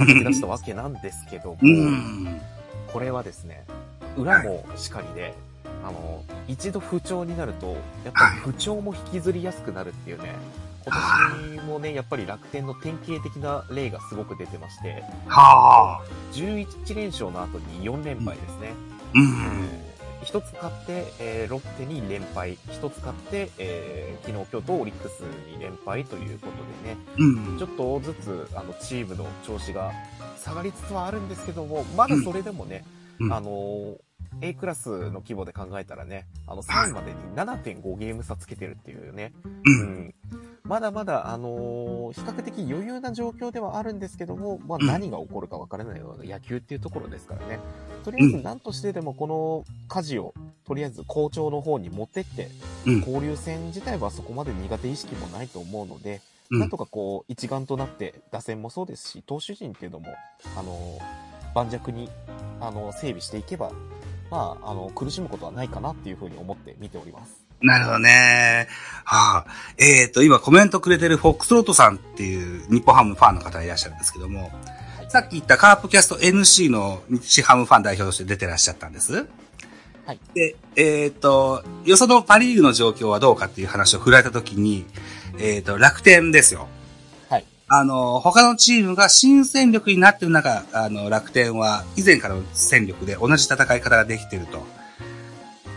[0.00, 2.40] 叩き出したわけなんですけども、うん。
[2.92, 3.64] これはですね、
[4.16, 5.34] 裏もしかりで、
[5.86, 10.34] あの、一度不調になると、やっぱり不調も引きずりやすくなるっていうね、
[10.84, 16.04] 今年もね、やっぱり楽天の典型的な例がすごく出てまして、はあ。
[16.32, 18.72] 11連勝の後に4連敗ですね。
[19.14, 19.68] うん。
[20.24, 22.58] 一つ勝って、えーロッテに連敗。
[22.72, 25.20] 一つ勝って、えー昨日、今日とオリックス
[25.52, 27.62] に連敗ということでね、うんち。
[27.62, 29.92] ょっとずつ、あの、チームの調子が
[30.36, 32.84] 下がりつつはあるんですけども、まだそれでもね、
[33.20, 33.96] うんあのー
[34.40, 39.48] A クラスの規模で考えたらね、あの、3位までに7.5ゲーム差つけてるっていうね、う。
[39.48, 40.14] うんん。
[40.64, 47.60] まだまだ、あのー比較的余裕な状況ではあるんですけども、まあうん何が起こるか分からないような野球っていうところですからね。
[48.04, 52.48] とりあえず何としてでもこの舵を、とりあえず好調の方に持ってって、
[52.86, 56.20] うん交流戦自体はそこまで苦手意識もないと思うので、
[56.50, 60.08] うんなんとかこう、一丸となって、打線もそうですし、投手陣っていうのも、
[60.56, 62.10] あのー盤石に、
[62.60, 63.72] あの整備していけば、
[64.30, 67.46] まあ、あの、苦しむことはないかなっていうふうに思って見ております。
[67.60, 68.68] なるほどね。
[69.04, 69.46] はあ。
[69.78, 74.50] えっ、と、今コメントくれてるフォックスロートさんっていう日本ハムファンの方がいらっしゃるんですけども、
[75.08, 79.26] さっき言ったカープキャスト NC の日ハムファン代表として出てらっしゃったんです。
[80.04, 80.20] はい。
[80.34, 84.84] で、えっ、と、よそのパリーグの状況はどうかっていう話を振られたときに、
[85.38, 86.68] えっ、と、楽天ですよ。
[87.68, 87.80] はい。
[87.80, 94.64] あの、他のチームが新戦力になってる中、あの、楽天は以前からの戦力で同じ戦い方ができてると。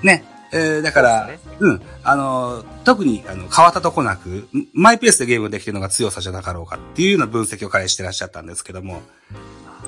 [0.03, 0.23] ね。
[0.51, 1.81] えーだから、そうねうん。
[2.03, 9.03] あの、特に、あの、変わったとこなく、マイペースでゲームができてるのが強さじゃなかろうかっていうような分析を彼してらっしゃったんですけども、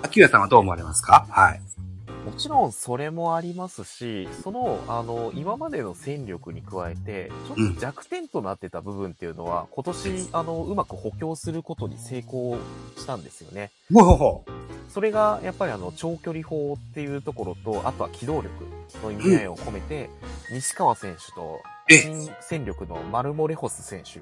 [0.03, 1.25] アキラさんはどう思われますか？
[1.31, 1.61] はい。
[2.25, 12.57] もちろんそれもありますし、その、あの、今までの戦力に加えて、ちょっと弱点となってた部分っていうのは、今年、あの、うまく補強することに成功
[12.95, 13.71] したんですよね。
[13.91, 14.45] ほうほうほ
[14.89, 18.49] それが、やっぱりあの、長距離砲っていうところと、あとは機動力
[19.03, 20.09] の意味合いを込めて、
[20.51, 21.95] 西川選手と、え。
[21.95, 24.21] 新戦力のマルモレホス選手。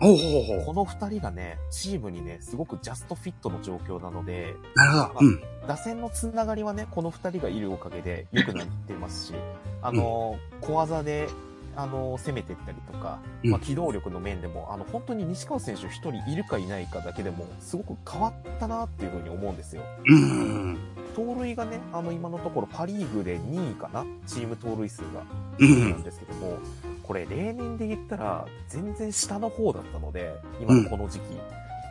[0.00, 0.06] う。
[0.06, 4.78] ほうほうほうほこの二人がね、チームにね、すごくジャストフィットの状況なので、う。
[4.78, 5.26] なるほど。
[5.26, 5.42] うん。
[5.66, 9.34] 打線のつながりはね、この二人がいるおかげで良くなっていますし、
[9.82, 11.28] あの、小技で、
[11.76, 19.82] あの、攻めていったりとか、うんまあ、機動力の面でも、あの、本当に西川選手一人いるかいないかだけでも、すごく変わったなっていうふうに思うんですよ。
[20.06, 20.78] うーん。
[21.14, 24.04] 盗塁がね、あの、今のところパリーグで2位かな？
[24.26, 25.22] チーム盗塁数が。
[25.58, 26.02] うなんん。
[26.02, 26.58] ですけども、
[27.02, 31.22] これ例年で言ったら全然下の方だったので、今のこの時期、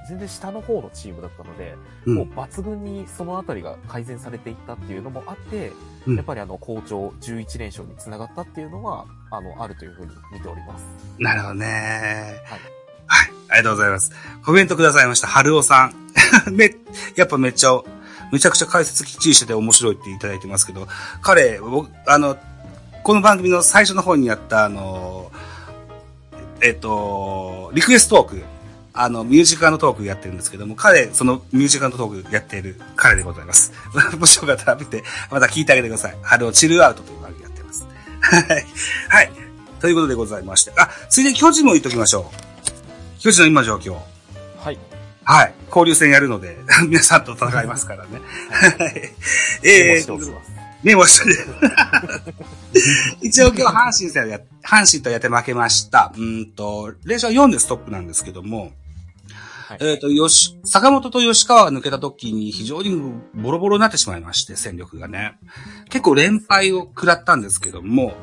[0.08, 5.72] 全然下の方のチームだったので、うんもう抜群にそのあたりが改善されていったっていうのもあって、
[6.10, 10.86] うんやっぱりあの好調11連勝につながったっていうのは、あの、あるというふうに見ております。
[11.18, 12.42] なるほどね。
[12.46, 12.60] はい。
[13.08, 13.32] はい。
[13.50, 14.12] ありがとうございます。
[14.44, 15.28] コメントくださいました。
[15.28, 15.94] 春尾さん。
[16.52, 16.76] め、
[17.16, 17.80] やっぱめっちゃ、
[18.32, 20.88] めちゃくちゃ解説きっちりしてて面白いっていただいてますけど、
[21.22, 22.38] 彼、僕、あの、
[23.04, 25.32] この番組の最初の方にやった、あの、
[26.62, 28.44] えっと、リクエストトーク、
[29.02, 33.72] あの、ミュージカルのトークやってるんですけども、彼、そのミュージカルのトークやっている彼でございます。
[34.20, 36.18] もしよかったら見て、また聞いてあげてください。
[36.22, 37.86] 春尾チルアウトという番組やってます。
[38.20, 38.66] はい。
[39.08, 39.32] はい。
[39.80, 40.74] ということでございまして。
[40.76, 43.20] あ、ついでに巨人も言っときましょう。
[43.22, 43.98] 巨人の今状況。
[44.58, 44.78] はい。
[45.24, 45.54] はい。
[45.68, 46.58] 交流戦やるので、
[46.90, 48.20] 皆さんと戦いますからね。
[48.50, 49.14] はい。
[49.64, 50.60] えー。
[50.84, 51.38] メモして。
[53.22, 56.12] 一応今日阪神戦や、阪神とやって負けました。
[56.16, 58.74] うーんと、連勝4でストップなんですけども、
[59.70, 63.00] はいえっ、と、よし、坂本と吉川が抜けた時に非常に
[63.36, 65.38] ボロボロになってしまいまして、戦力がね。
[65.92, 68.14] 結構連敗を食らったんですけども、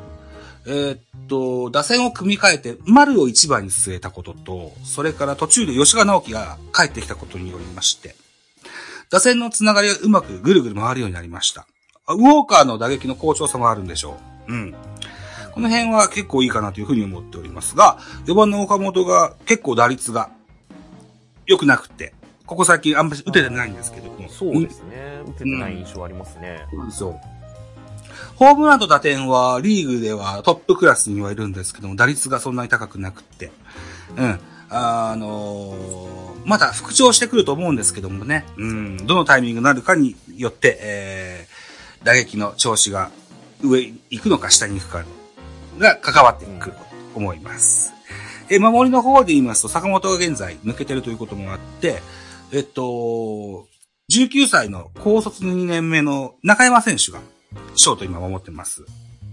[0.66, 8.16] えっと、打線を組み替えて、丸を一番に据えたことと、それから途中で吉川直樹が帰ってきたことによりまして、
[9.12, 11.68] 打線のつながりがうまくぐるぐる回るようになりました。
[12.08, 14.16] ウォーカーの打撃の好調さもあるんでしょ
[14.48, 14.52] う。
[14.52, 14.74] うん。
[15.54, 20.30] この辺は結構いいかなというふうに思っておりますが、4番の岡本が結構打率が
[21.46, 22.12] 良くなくて、
[22.46, 24.28] ここ最近あんまり打ててないんですけども。
[24.28, 25.20] そうですね。
[25.26, 26.66] 打ててない印象ありますね。
[26.72, 27.20] うんそう。
[28.36, 33.50] ホームランと打点はリーグではトップクラスにはいるんですけども、打率がそんなに高くなくって。
[34.16, 34.40] うん。
[34.68, 38.44] あのーまた復調してくると思うんですけどもね。
[38.56, 38.96] うん。
[39.04, 43.10] どのタイミングになるかによって、えー、打撃の調子が
[43.64, 45.04] 上に行くのか下に行くか
[45.78, 46.78] が関わってくると
[47.16, 47.95] 思います。
[48.50, 52.00] えー、守りの方で言いますと、坂本が現在抜けてるということもあって、
[52.52, 53.66] えっと、
[54.12, 57.20] 19歳の高卒2年目の中山選手が、
[57.74, 58.84] ショート今守ってます。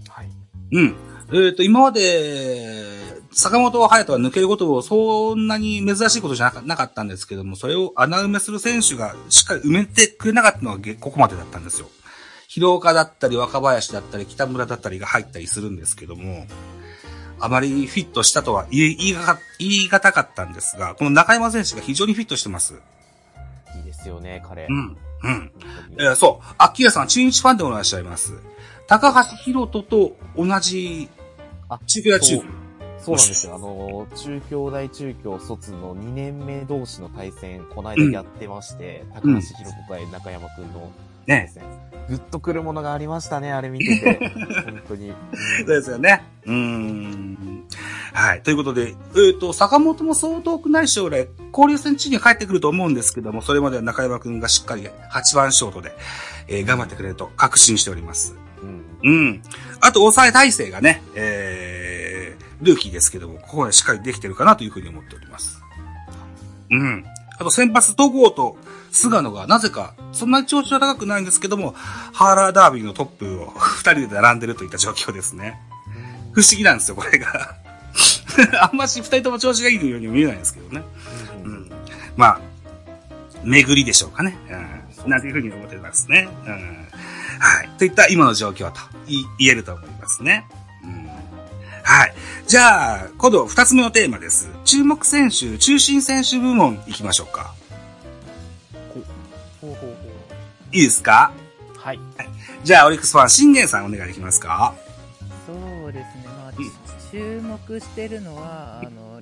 [0.10, 0.30] はい。
[0.72, 0.96] うん。
[1.32, 11.90] えっ、と、今まで、坂本隼人は抜けることをそんなに珍しいことじゃなかったんですけども、それを穴埋めする選手がしっかり埋めてくれなかったのがげここまでだったんですよ。
[12.48, 16.46] 広岡だったり若林だったり北村だったりが入ったりするんですけども、
[17.44, 22.76] あまりフィットしたとは言い言いがか言い難かったんですが、この中山選手が非常にフィットしてます。
[23.76, 24.66] いいですよね、彼。
[24.70, 24.98] うん。
[25.24, 25.52] うん。
[26.00, 26.46] えーそう。
[26.58, 28.34] 秋谷さん、中日ファンでもいらっしゃいます。
[28.88, 31.10] 高橋宏斗と同じ
[31.68, 32.44] あ中京大中そう
[33.04, 33.56] そうなんですよ。
[33.56, 41.52] あの、中京大中京卒の2年目同士の対戦、この間やってまして、高橋宏斗対中山くんの対ね。
[41.54, 41.64] 戦。
[42.10, 44.32] ぐっとくるものがありましたね、あれ見てて。
[44.66, 45.14] 本当に。
[45.60, 46.24] そうですよね。
[46.46, 47.64] うーん。
[48.14, 48.42] はい。
[48.42, 55.96] ということで、えっ、と、坂本も相当くない将来、交流戦地には帰ってくると思うんですけども、それまでは中山くんがしっかり8番ショートで、
[56.48, 58.36] えー頑張ってくれると確信しております。
[58.62, 58.86] うん。
[59.02, 59.42] うん。
[59.80, 65.62] あと、抑え体制がね、えー、ルーキーですけども、ここまでしっかりできてるかなというふうに思っております。
[66.70, 67.06] うん。
[67.40, 68.58] あと、先発、戸郷と
[68.94, 71.72] 菅野がなぜか、そんなに調子は高くないんですけども、
[72.14, 75.60] ハーラーダービーのトップを 二人で並んでるといった状況ですね。
[76.32, 77.58] 不思議なんですよ、これが。
[78.62, 80.84] あんまし二人とも調子がいいようには見えないんですけどね。
[81.44, 81.72] うん。
[82.16, 82.40] まあ、
[83.44, 84.38] 巡りでしょうかね。
[85.04, 85.10] うん。
[85.10, 86.30] なんていうふうに思ってますね。
[86.46, 86.88] うん。
[87.40, 87.70] はい。
[87.78, 90.46] といった今の状況と言えると思いますね。
[91.84, 92.14] はい。
[92.48, 94.50] じゃあ、今度二つ目のテーマです。
[94.64, 97.54] 注目選手、中心選手部門行きましょうか。
[99.64, 99.96] ほうほうほ
[100.74, 101.32] いいですか？
[101.76, 101.78] う。
[101.80, 102.00] はい。
[102.64, 104.74] じゃあ、オリックスファン、信玄さんお願いできますか？
[105.48, 105.54] そ
[105.88, 106.72] うですね、まあうん、
[107.12, 109.22] 注目してるのは、あの、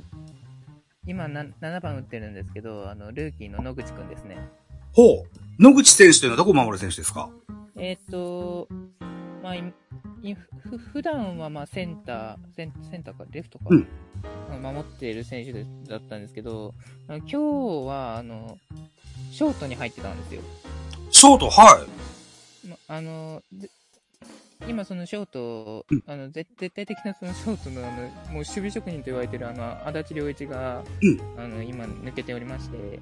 [1.06, 4.38] 今な7番打ってるんですけど、あの、ルーキーの野口くんですね。
[4.93, 5.63] ほう。
[5.63, 7.30] 野口選手というのはどこを守る選手ですか？
[7.77, 8.67] えっ、と、
[9.43, 9.63] まあ、い
[10.23, 13.88] いふ普段はまあセンター、センセンターかレフトか、うん
[14.62, 16.75] 守っている選手でだったんですけど、
[17.08, 17.38] 今日
[17.88, 18.58] は、あの、
[19.32, 20.41] ショートに入ってたんですよ。
[21.10, 21.86] ショート、は
[22.67, 23.70] まあの、ぜ
[24.67, 33.00] 今そのショートうん、あの、絶絶対的なそのショートのあの、もう守備職人と言われてるあの、足立良一が、うんあの、今抜けておりまして、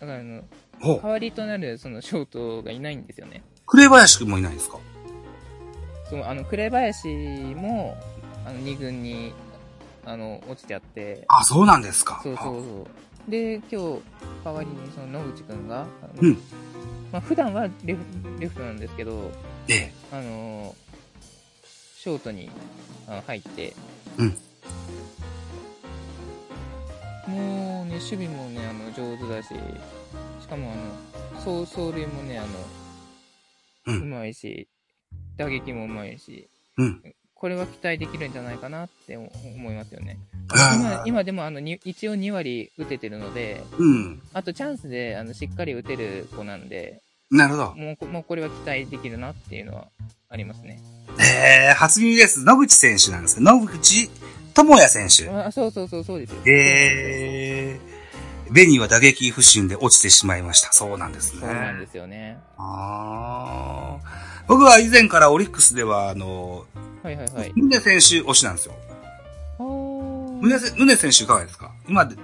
[0.00, 0.42] だからあの。
[0.80, 3.42] 代わりとなるそのショートがいないんですよね。
[3.66, 4.78] 紅林くんもいないですか？
[6.10, 7.08] そう、あの、紅林
[7.54, 7.96] も、
[8.46, 9.32] あの、2軍に、
[10.04, 12.20] あの、落ちてあって、あ、そうなんですか。
[12.22, 12.86] そうそうそう。
[13.28, 14.02] で、今日、
[14.42, 15.88] 代わりにその野口くんが、あの
[16.22, 16.38] うん。
[17.12, 18.00] まあ、普段はレフ
[18.38, 19.30] レフトなんですけど、
[19.68, 19.92] ええ。
[20.10, 20.74] あの
[21.96, 22.50] ショートに
[23.06, 23.74] あの入って、
[24.16, 24.28] うん。
[27.28, 29.48] もうね、守備もね、あの、上手だし、
[30.40, 32.48] しかもあの、走走塁もね、あの、
[33.88, 34.68] ううんまいし、
[35.36, 37.02] 打撃もうまいし、うん
[37.40, 39.28] これは期待できるんじゃないかなって思
[39.70, 40.18] いますよね。
[40.50, 44.22] あ今、今でもあの、に一応2割打ててるので、うん。
[44.32, 47.74] あとチャンスで、あの、しっかり打てる子なんで、なるほど。
[47.76, 49.88] もうこ、もうこれは期待できるなっていうのは
[50.28, 50.80] ありますね。
[51.20, 52.42] えー、初耳です。
[52.42, 53.44] 野口選手なんですね。
[53.44, 54.10] 野口
[54.54, 55.30] 智也選手。
[55.30, 56.38] あ、そうそうそう、そうですよ。
[56.46, 60.72] えー、ベニーは打撃不振で落ちてしまいました。
[60.72, 61.40] そうなんですね。
[61.42, 62.38] そうなんですよね。
[62.56, 66.64] あー僕は以前からオリックスでは、あの、
[67.02, 67.52] はいはいはい。
[67.54, 68.74] 宗選手推しなんですよ。
[69.58, 71.72] 宗せ宗選手いかがですか？
[71.88, 72.16] 今で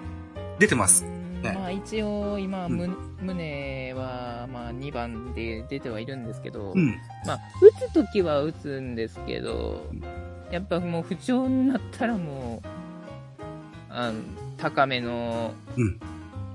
[0.59, 6.89] 出てますねまあ一応今、うんむ胸はまあ2番で出てはいるんですけど、うん。
[7.27, 9.85] まあ打つときは打つんですけど、
[10.51, 12.69] やっぱもう不調になったらもう、
[13.91, 14.21] あの
[14.59, 15.99] 高めの、うん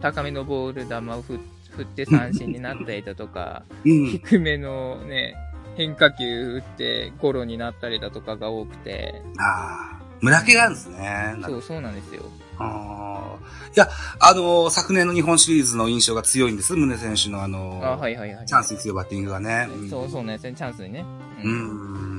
[0.01, 1.39] 高めのボール球を振
[1.75, 4.08] 振って三振になったりだとか、うん。
[4.08, 5.36] 低めのね、
[5.80, 11.36] 変化球打ってゴロになったりだとかが多くて、ああ、村気があるんですね。
[11.42, 12.24] そうそうなんですよ。
[12.58, 13.88] あーいや、
[14.20, 16.76] あのー昨年の日本シリーズの印象が強いんです。
[16.76, 18.46] 宗選手のあのーあはいはいはい。
[18.46, 19.70] チャンスに強いバッティングがね。
[19.74, 21.06] うんそうそうね、チャンスにね。
[21.42, 22.10] うーん。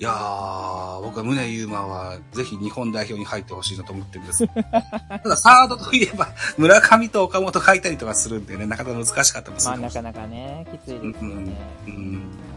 [0.00, 4.46] いやー、僕は宗優馬はぜひ日本代表に入ってほしいなと思ってるんです。
[4.54, 11.56] ただサードといえば村上と岡本書いたりとかするんでね、なかなか難しかったりもすまあなかなかね、きついですよね。
[11.86, 12.47] うんだ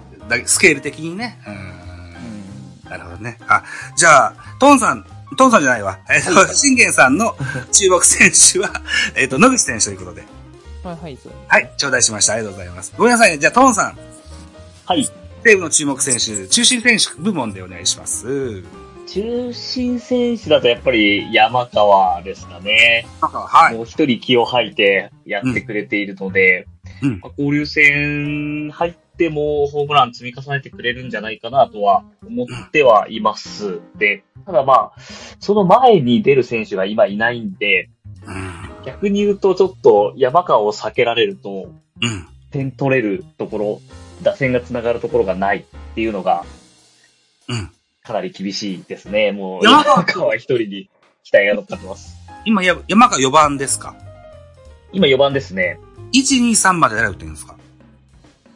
[0.46, 1.40] スケール的にね。
[1.48, 2.90] うんうん。
[2.90, 3.38] なるほどね。
[3.48, 3.64] あ、
[3.96, 5.06] じゃあ、トンさん、
[5.38, 6.00] トンさんじゃないわ。
[6.10, 7.36] えっ、と、信玄さんの
[7.72, 8.70] 注目選手は、
[9.16, 10.24] えっ、と、野口選手ということで。
[10.84, 11.34] はい、はい、そう。
[11.48, 12.34] はい、頂戴しました。
[12.34, 12.94] ありがとうございます。
[12.98, 13.38] ごめんなさいね。
[13.38, 13.98] じゃあ、トンさん、
[14.86, 15.10] はい。
[15.44, 18.64] 西武の注目選手、中心選手部門でお願いします。
[19.08, 23.06] 中心選手だとやっぱり山川ですかね。
[23.22, 23.76] はい。
[23.76, 26.68] もう一人気を吐いてやってくれているので、
[27.02, 33.80] うんまあ交流戦入ってもホームラン積み重ねてくれるんじゃないかなとは思ってはいます。
[33.96, 34.94] で、ただまあ、
[35.40, 37.90] その前に出る選手が今いないんで、
[38.26, 38.86] うん。
[38.86, 41.68] 逆に言うとちょっと山川を避けられると、
[42.02, 42.28] うん。
[42.50, 43.82] 点取れるところ、
[44.24, 45.64] 打線が繋がるところがないっ
[45.96, 46.44] ていうのが、
[47.48, 47.70] うん。
[48.04, 49.32] かなり厳しいですね。
[49.32, 50.90] もう、山川山川一人に
[51.24, 52.16] 期待が乗っかってます。
[52.46, 53.96] 今、や山が4番ですか？
[54.92, 55.80] 今4番ですね。
[56.12, 57.56] ?1、2、3まで誰打ってるんですか？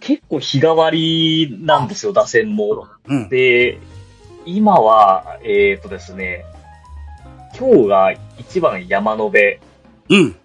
[0.05, 2.87] 結構日替わりなんですよ、打線も。
[3.07, 3.27] うん。
[3.27, 3.79] で、
[4.45, 6.45] 今は、えっ、とですね、
[7.57, 9.57] 今日が1番山野辺
[10.09, 10.35] うん。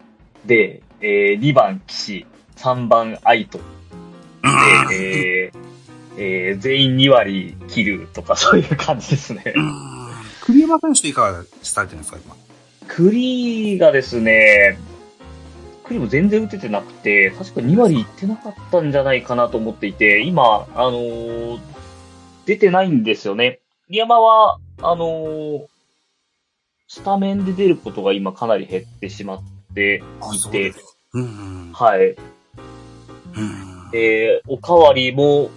[0.46, 2.25] で、えー、2番岸、
[2.57, 3.62] 3番愛斗
[4.42, 5.59] うんで、えー
[6.16, 9.42] えー全員2割切るとか そういう感じですね。
[9.55, 12.35] うん栗山選手といかがされてるんですか、今。
[12.88, 14.79] 栗がですね、
[15.90, 21.61] 栗も全然打ててなくて、確か2割いってなかったんじゃないかなと思っていて、今、あのー
[22.46, 23.61] 出てないんですよね。
[23.87, 25.66] 栗山は、あのー
[26.92, 29.42] スタメンで出ることが今かなり減ってしまっ
[29.74, 30.03] て
[30.35, 30.74] いて、
[31.12, 31.26] うんう
[31.70, 31.72] ん。
[31.72, 32.09] はい。
[32.09, 33.90] うん。
[33.92, 35.50] で、おかわりも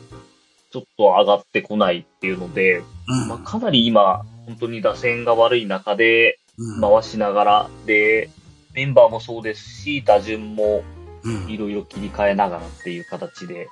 [0.72, 8.30] ちょっと上がってこないっていうので、うんまあ、かなり今、本当に打線が悪い中でうん回しながら、で、
[8.74, 10.84] メンバーもそうですし、打順も
[11.24, 13.68] うんいろいろ切り替えながらっていう形で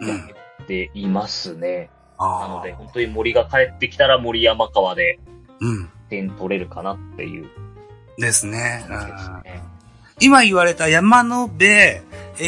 [0.00, 0.14] うんや
[0.62, 1.90] っていますね。
[2.18, 5.18] あーなので、本当に森が帰ってきたら森山川で
[5.60, 5.90] うん。
[6.08, 7.48] 点取れるかなっていう
[8.18, 8.84] ですね。
[8.88, 9.62] 感じですうんね。
[10.20, 12.02] 今言われた山野辺、え、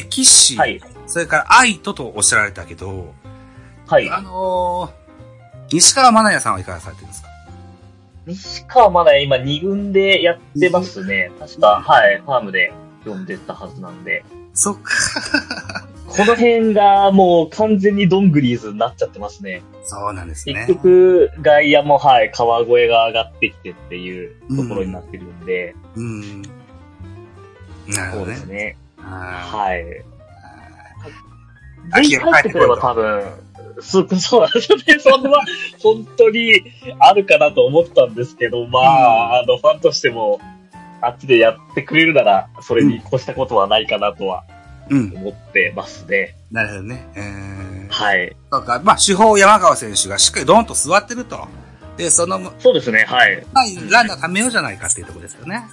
[0.09, 0.81] 岸、はい。
[1.07, 3.13] それから愛斗とおっしゃられたけど、
[3.87, 4.09] はい。
[4.09, 4.99] あのー
[5.71, 7.28] 西川真奈也さんはいかがされてるんですか？
[8.29, 11.31] 西川まだ今2軍でやってますね。
[11.39, 12.73] 確か、はい、ファームで
[13.05, 14.23] 読んでたはずなんで。
[14.53, 14.93] そっか。
[16.07, 19.63] この辺がもう完全にドングリーズになっちゃってますね。
[19.85, 20.75] そうなんですね結。
[20.75, 26.43] 局、外野もはい、川越が上がってきてっていうところになってるんで、うん。
[26.43, 26.49] な
[28.07, 28.45] るほどねそうです。
[28.47, 28.77] ね。
[28.99, 29.81] ははい。
[29.81, 29.85] い。
[29.85, 30.05] ぜ
[32.03, 33.23] ひ帰ってくれば多分、
[33.81, 34.99] そうそうなんですよね。
[34.99, 35.41] そんな、
[35.83, 36.63] 本当に
[36.99, 40.41] あるかなと思ったんですけど、まあ、あの、ファンとしても、
[41.01, 44.45] あっちでやってくれるなら、それに越したことはないかなとは
[44.91, 45.13] うん。
[45.17, 46.35] 思ってますね。
[46.51, 47.07] なるほどね。
[47.15, 48.37] えー、はい。
[48.51, 48.81] そうか。
[48.83, 51.47] まあ、主砲山川選手がしっかりドーンと座ってると。
[51.97, 53.45] で、その、まそうですね、はい。
[53.55, 53.61] あ、
[53.91, 55.65] ランナー貯めようじゃないかっていうところですよね。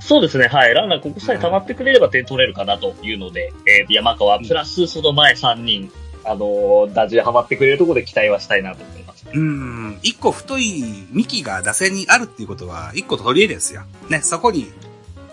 [0.00, 0.74] そうですね、はい。
[0.74, 5.90] ランナーここさえ溜まってくれれば点取れるかなというので、えー、山川プラスその前3人、
[6.26, 9.26] あのー打順ハマってくれるところで期待はしたいなと思います。
[9.32, 9.98] うん。
[10.02, 13.82] 一個太い幹が打線にあるっていうことは、一個取り柄ですよ。
[14.08, 14.70] ね、そこに、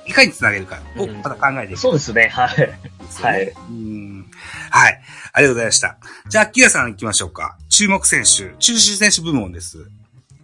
[0.05, 2.57] いかにつなげるかをうんまた考えていく、そうですね、はい。
[2.57, 2.79] ね
[3.21, 3.53] はい。
[3.69, 4.25] うん。
[4.69, 5.01] はい。
[5.33, 5.97] ありがとうございました。
[6.27, 7.57] じゃあ、キラさん行きましょうか。
[7.69, 9.87] 注目選手、中心選手部門です。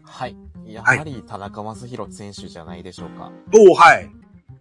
[0.04, 0.36] はい。
[0.68, 3.32] やはり田中将大選手じゃないでしょうか。
[3.54, 4.10] おおはい。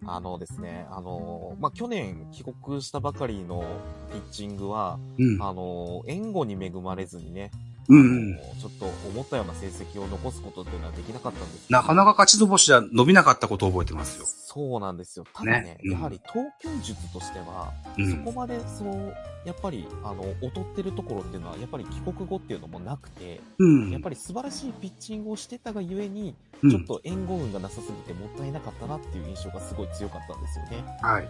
[0.05, 3.63] あのですね、あの、まあ、去年帰国したばかりの
[4.11, 5.41] ピッチングは、うん。
[5.41, 7.51] あの、援護に恵まれずにね、
[7.89, 14.25] うんちょっと思ったような成績を残すことっていうのはできなかったんですなかなか勝ち星は伸びなかったことを覚えてますよ。
[14.25, 15.25] そうなんですよ。
[15.31, 18.11] ただね、ねうんやはり投球術としては、うん。
[18.11, 19.13] そこまで、その、
[19.45, 23.91] やっぱり、あの、劣ってるところっていうのは、やっぱり帰国後っていうのもなくて、うん。
[23.91, 30.83] やっぱり素晴らしいピッチングをしてたがゆえに、うんちょっと援護運がなさすぎてもったいなかったなっていう印象がすごい強かったんですよね。
[31.01, 31.29] はい。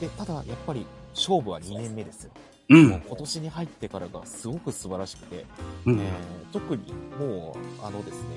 [0.00, 2.32] で、ただ、やっぱり、勝負は2年目ですよ。
[2.68, 2.74] う。
[2.74, 3.02] もうん。
[3.02, 5.44] 今年に入ってからがすごく素晴らしくて、
[5.86, 6.00] うん。
[6.00, 6.06] えー
[6.52, 8.28] 特にもう、あのですね、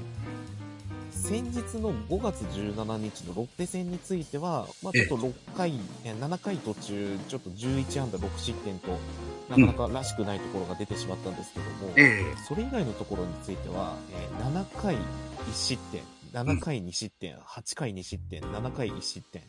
[1.12, 8.98] 先日の5月17日のロッテ戦については、まあ、ちょっと6回、えー7回途中、ちょっと11安打6失点と、
[9.50, 12.36] なかなからしくないところが出てしまったんですけども、ええ。
[12.48, 15.00] それ以外のところについては、えー7回1
[15.54, 16.02] 失点、
[16.34, 19.42] 7回2失点、8回2失点、7回1失点、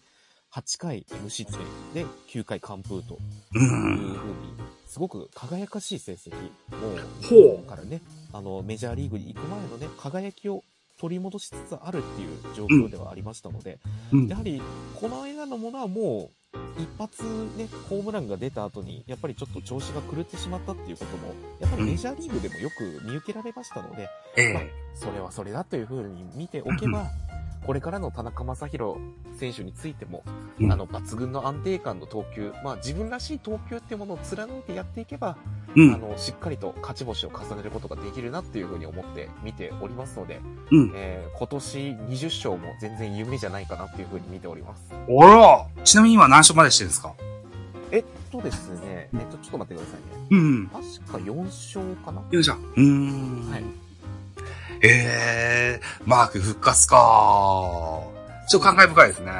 [0.52, 1.60] 8回無失点
[1.94, 3.18] で9回完封と
[3.54, 3.58] う。
[3.58, 4.54] いうんふうに、
[4.86, 7.68] すごく輝かしい成績を、ほう。
[7.68, 8.00] からね、
[8.32, 10.64] あの、メジャーリーグに行く前のね、輝きを
[10.98, 13.78] 取り戻しつつあるっていう状況ではありましたので、
[14.12, 14.26] うん。
[14.26, 14.60] やはり、
[15.00, 16.40] この間のものはもう、
[16.80, 17.22] 一発
[17.56, 24.02] ね、ホームランが出た後に、やっぱりちょっと調子が狂ってしまったっていうことも、やっぱりメジャーリーグでもよく見受けられましたので、
[24.52, 27.06] まあええそれはそれだというふうに見ておけば、
[27.66, 28.98] これからの田中将大
[29.38, 30.22] 選手についても、
[30.58, 35.36] うんあの、抜群の安定感の投球、まあ自分らしい投球っていうものを貫いてやっていけば、
[35.76, 35.94] うん。
[35.94, 40.40] あの、しっかりと勝ち星を重ねることができるなっていうふうに思って見ておりますので、
[40.72, 40.92] うん。
[40.94, 44.82] えー今年20勝も全然夢じゃないかなっていうふうに見ております。
[44.92, 47.14] あらちなみに今何勝までしてるんですか？
[47.92, 50.26] えっとですね、えっと、ちょっと待ってくださいね。
[50.30, 50.66] うん。
[50.68, 50.82] 確
[51.12, 52.54] か4勝かなよいしょ。
[52.54, 53.50] うーん。
[53.50, 53.64] はい。
[54.82, 56.96] ええマーク復活か
[58.48, 59.32] ちょっと感慨深いですね。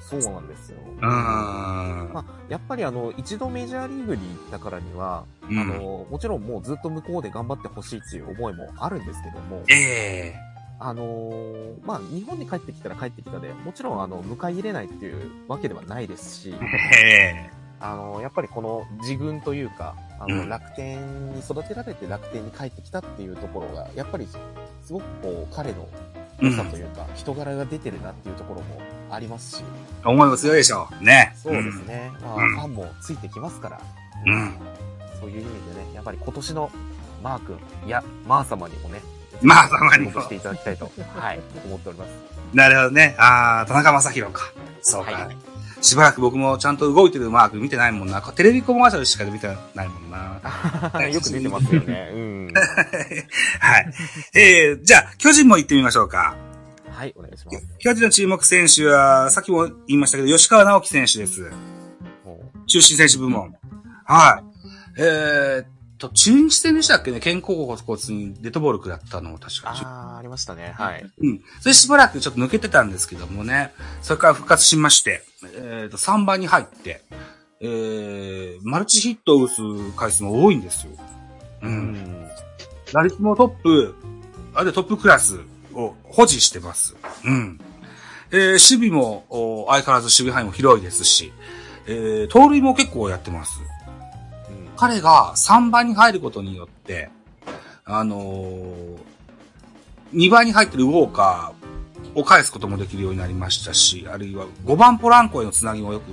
[0.00, 0.78] そうなんですよ。
[0.96, 2.12] うーん。
[2.14, 10.34] まあ、やっぱりあの、一度メジャーリーグに行ったからには、うんあの、もちろんもうずっと向こうで頑張ってほしいっていう思いもあるんですけども、ええ
[10.80, 16.54] あのーまあ、日本に帰ってきたら帰ってきたで、もちろんあの、迎え入れないっていうわけではないですし、
[16.96, 20.98] ええあの、やっぱりこの自軍というか、あの、うん楽天
[21.32, 24.26] に育てられて楽天に帰ってきたっていうところが、やっぱり
[24.84, 25.88] すごくこう、彼の
[26.40, 29.64] 良さというか、人柄が出てるなっていうところもありますし、
[30.04, 31.04] 思いも強いでしょう。
[31.04, 31.34] ね。
[31.36, 32.10] そうですね。
[32.20, 33.80] まあ、うんファンもついてきますから、
[34.26, 34.54] うん
[35.20, 36.70] そういう意味でね、やっぱり今年の
[37.22, 39.00] マー君、いや、マー様にもね、
[39.42, 42.10] まあ、たまにもしていただきたいと、はい、思っております。
[42.54, 43.14] なるほどね。
[43.18, 44.52] ああ、田中正宏か。
[44.82, 45.12] そうか。
[45.12, 45.36] はい
[45.80, 48.20] しばらく僕もちゃんと動いてるマーク見てないもんな。
[48.20, 50.40] テレビコマーシャルしか見てないもんな。
[51.08, 52.10] よく出てますよね。
[52.12, 52.52] うん。
[53.60, 53.92] はい。
[54.34, 56.36] えー、じゃあ、巨人も行ってみましょうか。
[56.90, 57.66] はい、お願いします。
[57.78, 61.42] 巨人の注目選手は、さっきも言いましたけど、吉川直樹選手です。
[62.24, 63.54] も中心選手部門。
[64.04, 65.00] はい。
[65.00, 67.78] えーっと、中日戦でしたっけね肩甲骨
[68.14, 69.72] にデッドボール食らったのを確うか。
[69.72, 70.74] あー、ありましたね。
[70.76, 71.04] はい。
[71.18, 71.42] うん。
[71.60, 73.72] それしばらくちょっと抜けてたんですけどもね。
[74.02, 75.22] それから復活しまして、
[75.54, 77.02] えーっと、3番に入って、
[77.60, 79.54] えー、マルチヒットを打つ
[79.96, 80.92] 回数も多いんですよ。
[81.62, 81.66] う。。
[81.66, 82.28] うん
[82.92, 83.94] 打率もトップ、
[84.54, 85.40] あるいはトップクラス
[85.74, 86.96] を保持してます。
[87.24, 87.60] うん。
[88.30, 91.32] えー、守備も、お相変わらず守備範囲も広いですし、
[91.86, 93.60] えー、盗塁も結構やってます。
[94.78, 97.10] 彼が3番に入ることによって、
[97.84, 98.96] あのー、
[100.12, 106.12] 2番に入ってるウォーカーを返すこともできるようになりましたし、あるいは5番ポランコへのつなぎもよく、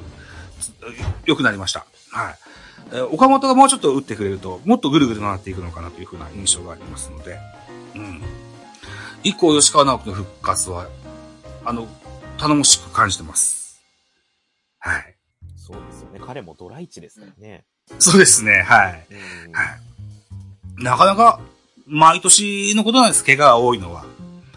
[0.60, 0.74] つ
[1.28, 1.86] 良くなりました。
[2.10, 2.36] はい。
[2.92, 7.38] え岡本がもうちょっと打ってくれると、もっとぐるぐる回っていくのかなというふうな印象がありますので、
[7.96, 8.22] うん。
[9.24, 10.88] 以降、吉川直樹の復活は、
[11.64, 11.88] あの、
[12.40, 13.80] 頼もしく感じてます。
[14.80, 15.16] はい。
[15.56, 16.20] そうですよね。
[16.26, 17.66] 彼もドライチですからね。
[18.00, 19.08] そうですね、はい。
[19.48, 19.52] うん。
[19.52, 20.84] はい。
[20.84, 21.40] なかなか、
[21.88, 24.06] 毎年のことなんです、怪我が多いのは。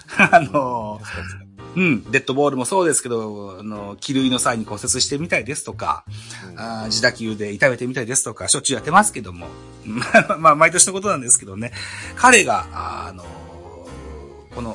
[0.32, 6.04] あの、確かうん、デッドボールもそうですけど、あの、気類の際に骨折してみたいですとか、
[6.44, 6.58] にうん。
[6.58, 9.46] あー自打球で痛めてみたいですとか、しょっちゅうやってますけども、
[9.84, 10.04] ま
[10.34, 11.72] あ、まあ、毎年のことなんですけどね、
[12.16, 13.24] 彼が、あの、
[14.54, 14.74] この、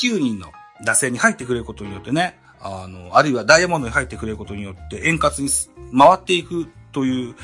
[0.00, 0.52] 9人の
[0.84, 7.34] 打線に入ってくれることによってね、あの、あるいはダイヤモンドに入ってくれることによって円滑にす回っていくという、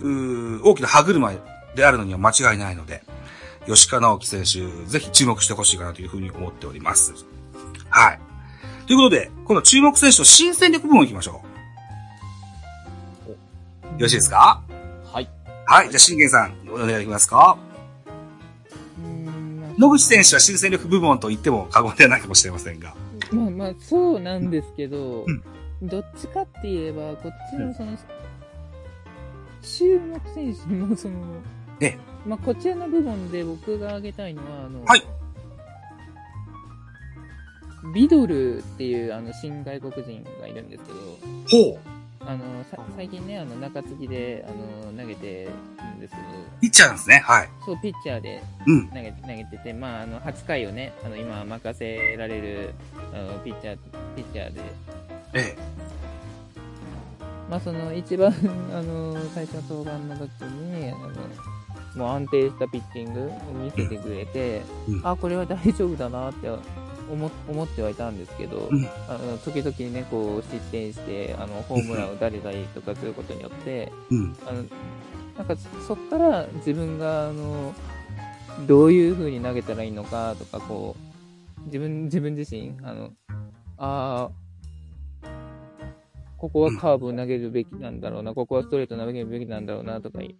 [0.00, 1.32] うー大きな歯車
[1.74, 3.02] であるのには間違いないので、
[3.66, 7.12] 吉川直樹選手、ぜひ注目してほしいかなというふうに思っております。
[7.90, 8.20] はい。
[8.86, 11.42] ということで、この注目選手の新戦力部門行きましょ
[13.26, 13.28] う。
[13.28, 13.34] よ
[14.00, 14.62] ろしいですか？
[15.12, 15.28] はい。
[15.66, 15.90] はい。
[15.90, 17.58] じゃあ、信玄さん、お願いできますか？
[18.98, 22.94] うーんまあ野口選手は新戦力部門と言っても過言ではないかもしれませんが。
[23.30, 25.42] まあまあ、そうなんですけど、うん
[25.80, 27.96] どっちかって言えば、こっちのその、
[29.62, 31.14] 注目選手もその、
[31.80, 35.02] ええまあこちらの部分で僕が挙げたいのは、あの、はい
[37.94, 40.98] ビドルっていうあの新外国人がいるんですけど、
[41.72, 41.98] ほう。
[42.28, 45.50] あの、さ最近ね、あの、中継ぎで、あの、投げてる
[45.96, 46.22] んですけど、
[46.60, 47.22] ピッチャーなんですね。
[47.24, 47.48] はい。
[47.64, 48.88] そう、ピッチャーでうん。
[48.88, 52.74] 投げ投げてて、まあ、あの、8回をね、あの、今任せられる、
[53.14, 53.78] あの、ピッチャー、
[54.14, 54.60] ピッチャーで、
[55.32, 55.77] ええ。
[57.48, 58.32] まあ、その、一番、
[58.72, 63.24] あの、最初の登板の時に、あの、もう安定したピッチングを
[63.64, 66.48] 見せてくれて、うんあ、これは大丈夫だなって
[67.10, 74.36] 思思ってはいたんですけど、うんあの時々ね、こう、失点して、あの、ホームランを打たれたりとかすることによって、うん。
[74.46, 74.64] あの、
[75.38, 77.74] なんかそっから自分が、あの、
[78.66, 80.96] どういう風に投げたらいいのかとか、こ
[81.62, 83.10] う、自分、自分自身、あの、
[83.78, 84.30] ああ、
[86.38, 90.36] ここはカーブを投げるべきなんだろうな、ここはストレート投げるべきなんだろうな、とかい、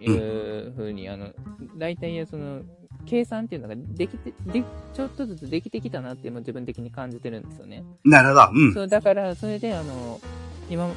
[0.00, 1.32] いう風に、あの、
[1.76, 2.62] 大体その、
[3.04, 4.62] 計算っていうのができて、で、
[4.94, 7.82] ちょっとずつできてきたなっていうのを自分的に感じてるんですよね。
[8.04, 8.40] なるほど。
[8.52, 8.74] うん。
[8.74, 10.20] そう、だから、それで、あの、
[10.70, 10.88] 今、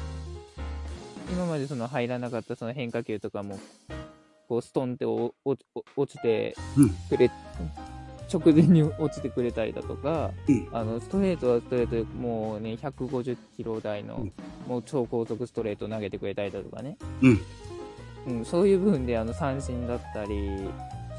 [1.32, 3.58] 今までその入らなかったその変化球とかも、
[4.48, 5.34] こう、ストンって落
[6.06, 7.30] ちてうんくれ、
[8.32, 14.32] 直前に落ちてくれたりだとか、うんあの、ストレートはストレートでもうね、150キロ台の、うん
[14.66, 16.96] もう超高速ストレート投げてくれたりだとかね。
[17.20, 17.40] うん。
[18.28, 20.58] うん、そういう部分で、あの、三振だったり、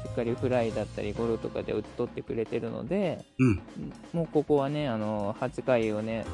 [0.04, 3.62] しっかりフライだったり、ゴロとかで打ち取ってくれてるので、うん。
[4.12, 6.24] もうここはね、あの、8回をね、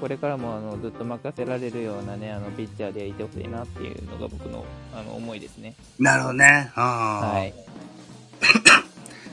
[0.00, 4.64] これからもあのずっと任せられるようなね、あの、ピッチャーでいてほしいなっていうのが僕の、
[4.94, 5.74] あの、思いですね。
[5.98, 6.70] なるほどね。
[6.74, 7.54] はい。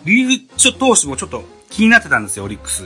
[0.08, 2.86] リーグ投手もちょっと気になってたんですよ、オリックス。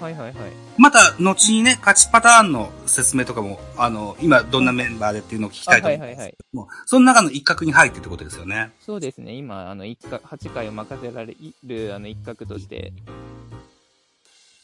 [0.00, 0.52] はいはいはいはい。
[0.78, 6.06] また、後にね、勝ちパターンの説明とかも、あの、今どんなメンバーでっていうのを聞きあたいと思ます。
[6.06, 6.36] はいいはいはい。
[6.52, 8.70] もうその中の一角に入ってってことですよね。
[8.80, 12.92] そうですね、今、あの、一角、8回を任せられる、あの、一角として、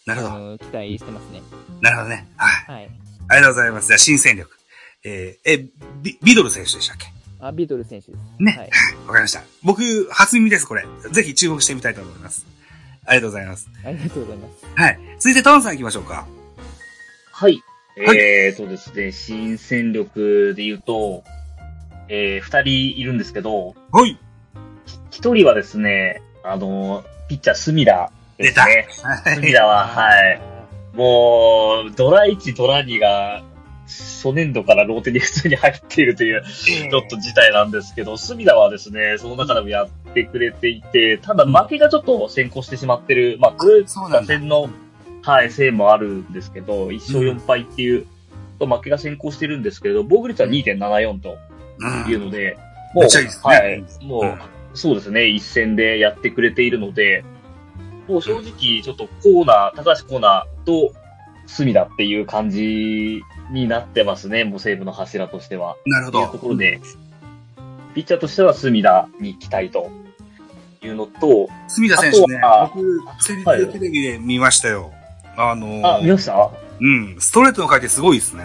[0.06, 0.58] なるほど。
[0.58, 1.42] 期待してますね。
[1.80, 2.26] なるほどね。
[2.36, 2.76] はい。
[2.76, 2.90] はい。
[3.28, 3.88] ありがとうございます。
[3.88, 4.50] じゃあ、新戦力。
[5.04, 5.66] えー、え、
[6.02, 7.19] ビビドル選手でしたっけ？
[7.40, 8.42] あ、ビートル選手です。
[8.42, 8.70] ねはい。
[9.06, 9.42] わかりました。
[9.62, 10.84] 僕、初耳です、これ。
[11.12, 12.46] ぜひ注目してみたいと思います。
[13.06, 13.68] ありがとうございます。
[13.84, 14.66] ありがとうございます。
[14.74, 14.98] はい。
[15.18, 16.26] 続いて、トンさん行きましょうか。
[17.32, 17.62] はい。
[17.96, 21.24] はいえーとですね、新戦力で言うと、
[22.08, 24.18] えー、二人いるんですけど、はい。
[25.10, 28.88] 一人はですね、あの、ピッチャー、スミラですね。
[29.34, 30.40] スミラは、はい。
[30.94, 33.42] もう、ドラ1、ドラ2が、
[33.90, 44.34] 初年度からローテに普通に入っているという、ちょっと事態なんですけど、隅田はですね、その中でもやってくれていて、ただ負けがちょっと先行してしまってる、まあ、これ、そうなんだ。
[44.34, 44.68] 打線の、
[45.22, 48.06] はい、せいもあるんですけど、1勝4敗っていう、
[48.58, 51.38] 負けが先行してるんですけれど、防御率は2.74と
[51.78, 52.10] うん。
[52.10, 52.58] いうので、
[52.94, 54.38] もう、はい、もう、うん。
[54.74, 57.24] そうですね、一戦でやってくれているので、
[58.06, 60.92] もう正直、ちょっとコーナー、高橋コーナーと、
[61.46, 63.22] 隅田っていう感じ
[63.52, 65.76] になってますね、もう西武の柱としては。
[65.86, 66.38] なるほというとど。
[66.38, 66.80] ころで、
[67.94, 69.90] ピッチャーとしては隅田に期待と
[70.82, 72.40] いうのと、隅田選手ね
[72.74, 74.92] 僕、セリはいテレビで見ましたよ。
[75.36, 76.50] あのーあ、見ました？
[76.80, 78.44] うん、ストレートの回転すごいですね。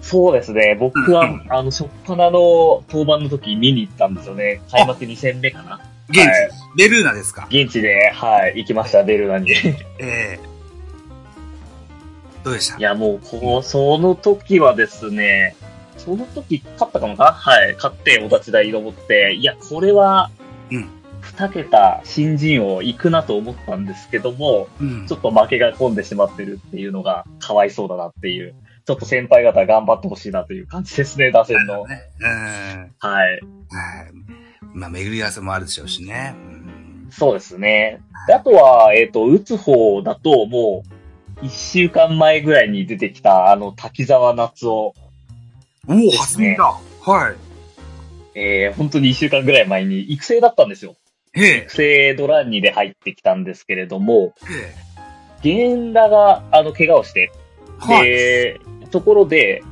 [0.00, 0.76] そうですね。
[0.78, 4.60] 僕はうん、あの、初っ端の登板の時見に行ったんですよね。
[4.70, 5.80] 開幕2戦目かな。
[6.08, 7.46] 現地、はいベルーナですか？
[7.50, 9.50] 現地で、はい、行きました、ベルーナに。
[9.52, 9.70] え
[10.00, 10.40] え
[12.44, 12.78] どうでした？
[12.78, 15.56] いや、もう、こう、その時はですね、
[15.96, 20.30] その時勝ったかもかなはい、勝ってお立ち台登って、いや、これは、
[20.70, 20.88] うん
[21.20, 31.86] 二桁新人王行くなと思ったんですけども、うんちょっと負けが込んでしまってるっていうのがかわいそうだなっていう、ちょっと先輩方頑張ってほしいなという感じですね、打線の。
[31.86, 32.92] ねうん。
[32.98, 33.30] はい。
[33.30, 33.40] はい。
[34.74, 36.34] まあ、巡り合わせもあるでしょうしね。
[36.36, 38.00] うんそうですね。
[38.26, 40.91] であとは、えっ、と、打つ方だと、もう、
[41.42, 44.94] 一週間前ぐらいに出てきた、あの、滝沢夏夫。
[45.88, 46.64] おお、ですね初見だ。
[47.12, 47.36] はい。
[48.34, 50.94] えー、本当に一週間ぐらい前に育成だったんですよ。
[51.34, 51.66] 育。
[51.68, 54.74] 成ドラ2で入ってきたんですけれども、へ
[55.44, 57.32] 源田が、あの、怪我をして、
[57.90, 57.92] え。
[57.92, 58.06] はい。
[58.06, 59.62] で、ところで、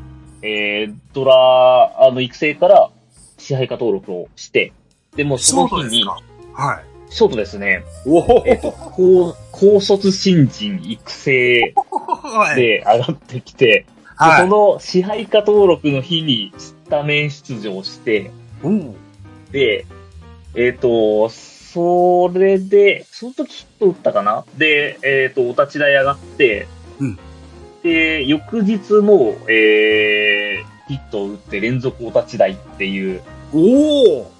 [0.43, 2.91] えー、ドラ、あの、育成から
[3.39, 4.73] 支配下登録をして、
[5.15, 6.05] でもシその日に、
[6.53, 6.90] はい。
[7.11, 12.57] ショートですね、おおえっ、と、高、高卒新人育成はい。
[12.57, 14.41] で上がってきて、ではい。
[14.43, 18.31] その支配下登録の日にスタメン出場して、
[18.63, 18.95] おお。
[19.51, 19.87] で、
[20.55, 24.45] えっ、と、それで、その時ヒット打ったかな？
[24.57, 26.69] で、えっ、と、お立ち台上がって、
[27.01, 27.19] うん
[27.83, 33.23] で、翌日も、えー、ヒットを打って連続お立ち台っていう、
[33.55, 34.31] おお。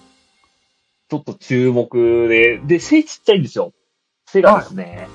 [1.11, 3.73] ちょっと注目で、で、背ちっちゃいんですよ。
[4.27, 5.09] 背がですね、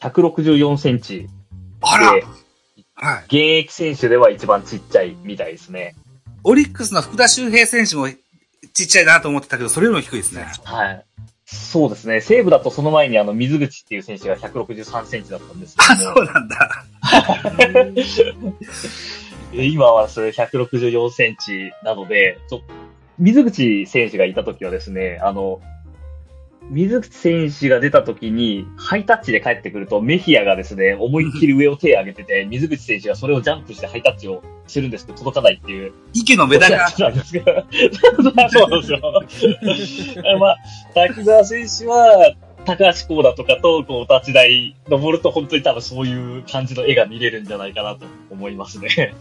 [0.00, 1.28] 164センチ
[1.80, 2.14] あら。
[2.14, 2.24] で、
[2.94, 3.24] はい。
[3.24, 5.96] 現役選手では一番ちっちゃいみたいですね。
[6.44, 10.46] オリックスの福田周平選手もちっちゃいなと思ってたけど、それよりも低いですね。
[10.62, 11.04] はい。
[11.46, 12.20] そうですね。
[12.20, 16.84] 西武だとその前にあの、水口っていう選手が163センチだったんですあ、けどもそうなんだ。
[19.52, 22.66] え今はそれ164センチなので、ちょっと、
[23.18, 25.60] 水口選手がいた時はですね、あの、
[26.70, 35.92] 水口選手が出た時に、ハイタッチで帰ってくると、メヒアがですね、思いっきり上を手を上げてて、 水口選手がそれをジャンプしてハイタッチをしてるんですけど、届かないっていう。
[36.14, 36.76] 池のメダル。
[36.88, 40.38] そうなんですよ。
[40.40, 40.56] まあ、
[40.94, 42.34] 滝沢選手は、
[42.64, 48.88] 高橋光だとかと、こう、立ち台登ると本当に多分そういう感じの絵が見れるんじゃないかなと思いますね。
[48.96, 49.12] え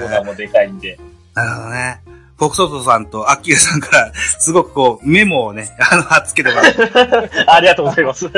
[0.00, 0.98] コーーナーもでかいんで。
[1.34, 2.13] なるほどね。
[2.36, 6.90] フォクソトさんとアッキーさんから、すごくこう、メモをね、 あの、貼っつけてもらって。
[7.46, 8.28] ありがとうございます。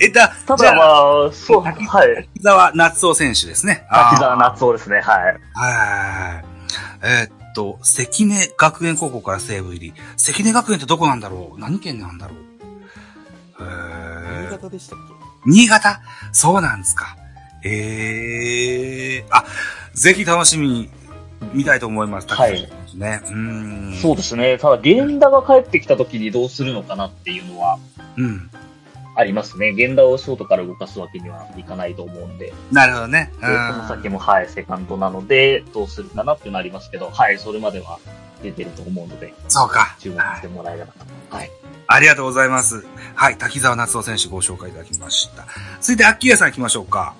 [0.00, 0.84] え、だ、たじゃだあ、ま
[1.28, 1.74] あ、そう、はい。
[1.74, 1.86] 滝
[2.42, 3.86] 沢夏夫選手ですね。
[3.90, 5.06] 滝沢あ夏夫ですね、はい。
[5.06, 5.10] ー
[5.58, 6.44] はい。
[7.04, 9.94] えーっと、関根学園高校から西部入り。
[10.16, 11.60] 関根学園ってどこなんだろう？
[11.60, 12.38] 何県なんだろう？
[14.44, 15.14] 新潟でしたっけ？
[15.46, 16.00] 新潟？
[16.32, 17.16] そうなんですか。
[17.64, 19.44] ええあ、
[19.94, 20.90] ぜひ楽しみに
[21.52, 22.28] 見たいと思います。
[22.28, 23.20] はいね。
[23.24, 23.94] うーん。
[24.00, 24.58] そうですね。
[24.58, 27.78] ただ、源田が帰ってきた時にどうするのかなっていうのは、
[28.16, 28.50] うん。
[29.14, 29.72] ありますね。
[29.72, 32.52] 源田をショートから動かすわけにはいかないと思うんで。
[32.70, 33.30] なるほどね。
[33.40, 37.98] で、この先も、はい、セカンドなので、どうするかなっていうのありますけど、はい、それまでは
[38.42, 39.96] 出てると思うので、そうか。
[39.98, 41.36] 注目してもらえればと。
[41.36, 41.50] はい。
[41.86, 42.86] ありがとうございます。
[43.14, 45.44] はい、滝沢夏夫選手ご紹介いただきました。
[45.80, 47.14] 続いて、アッキーヤさん行きましょうか。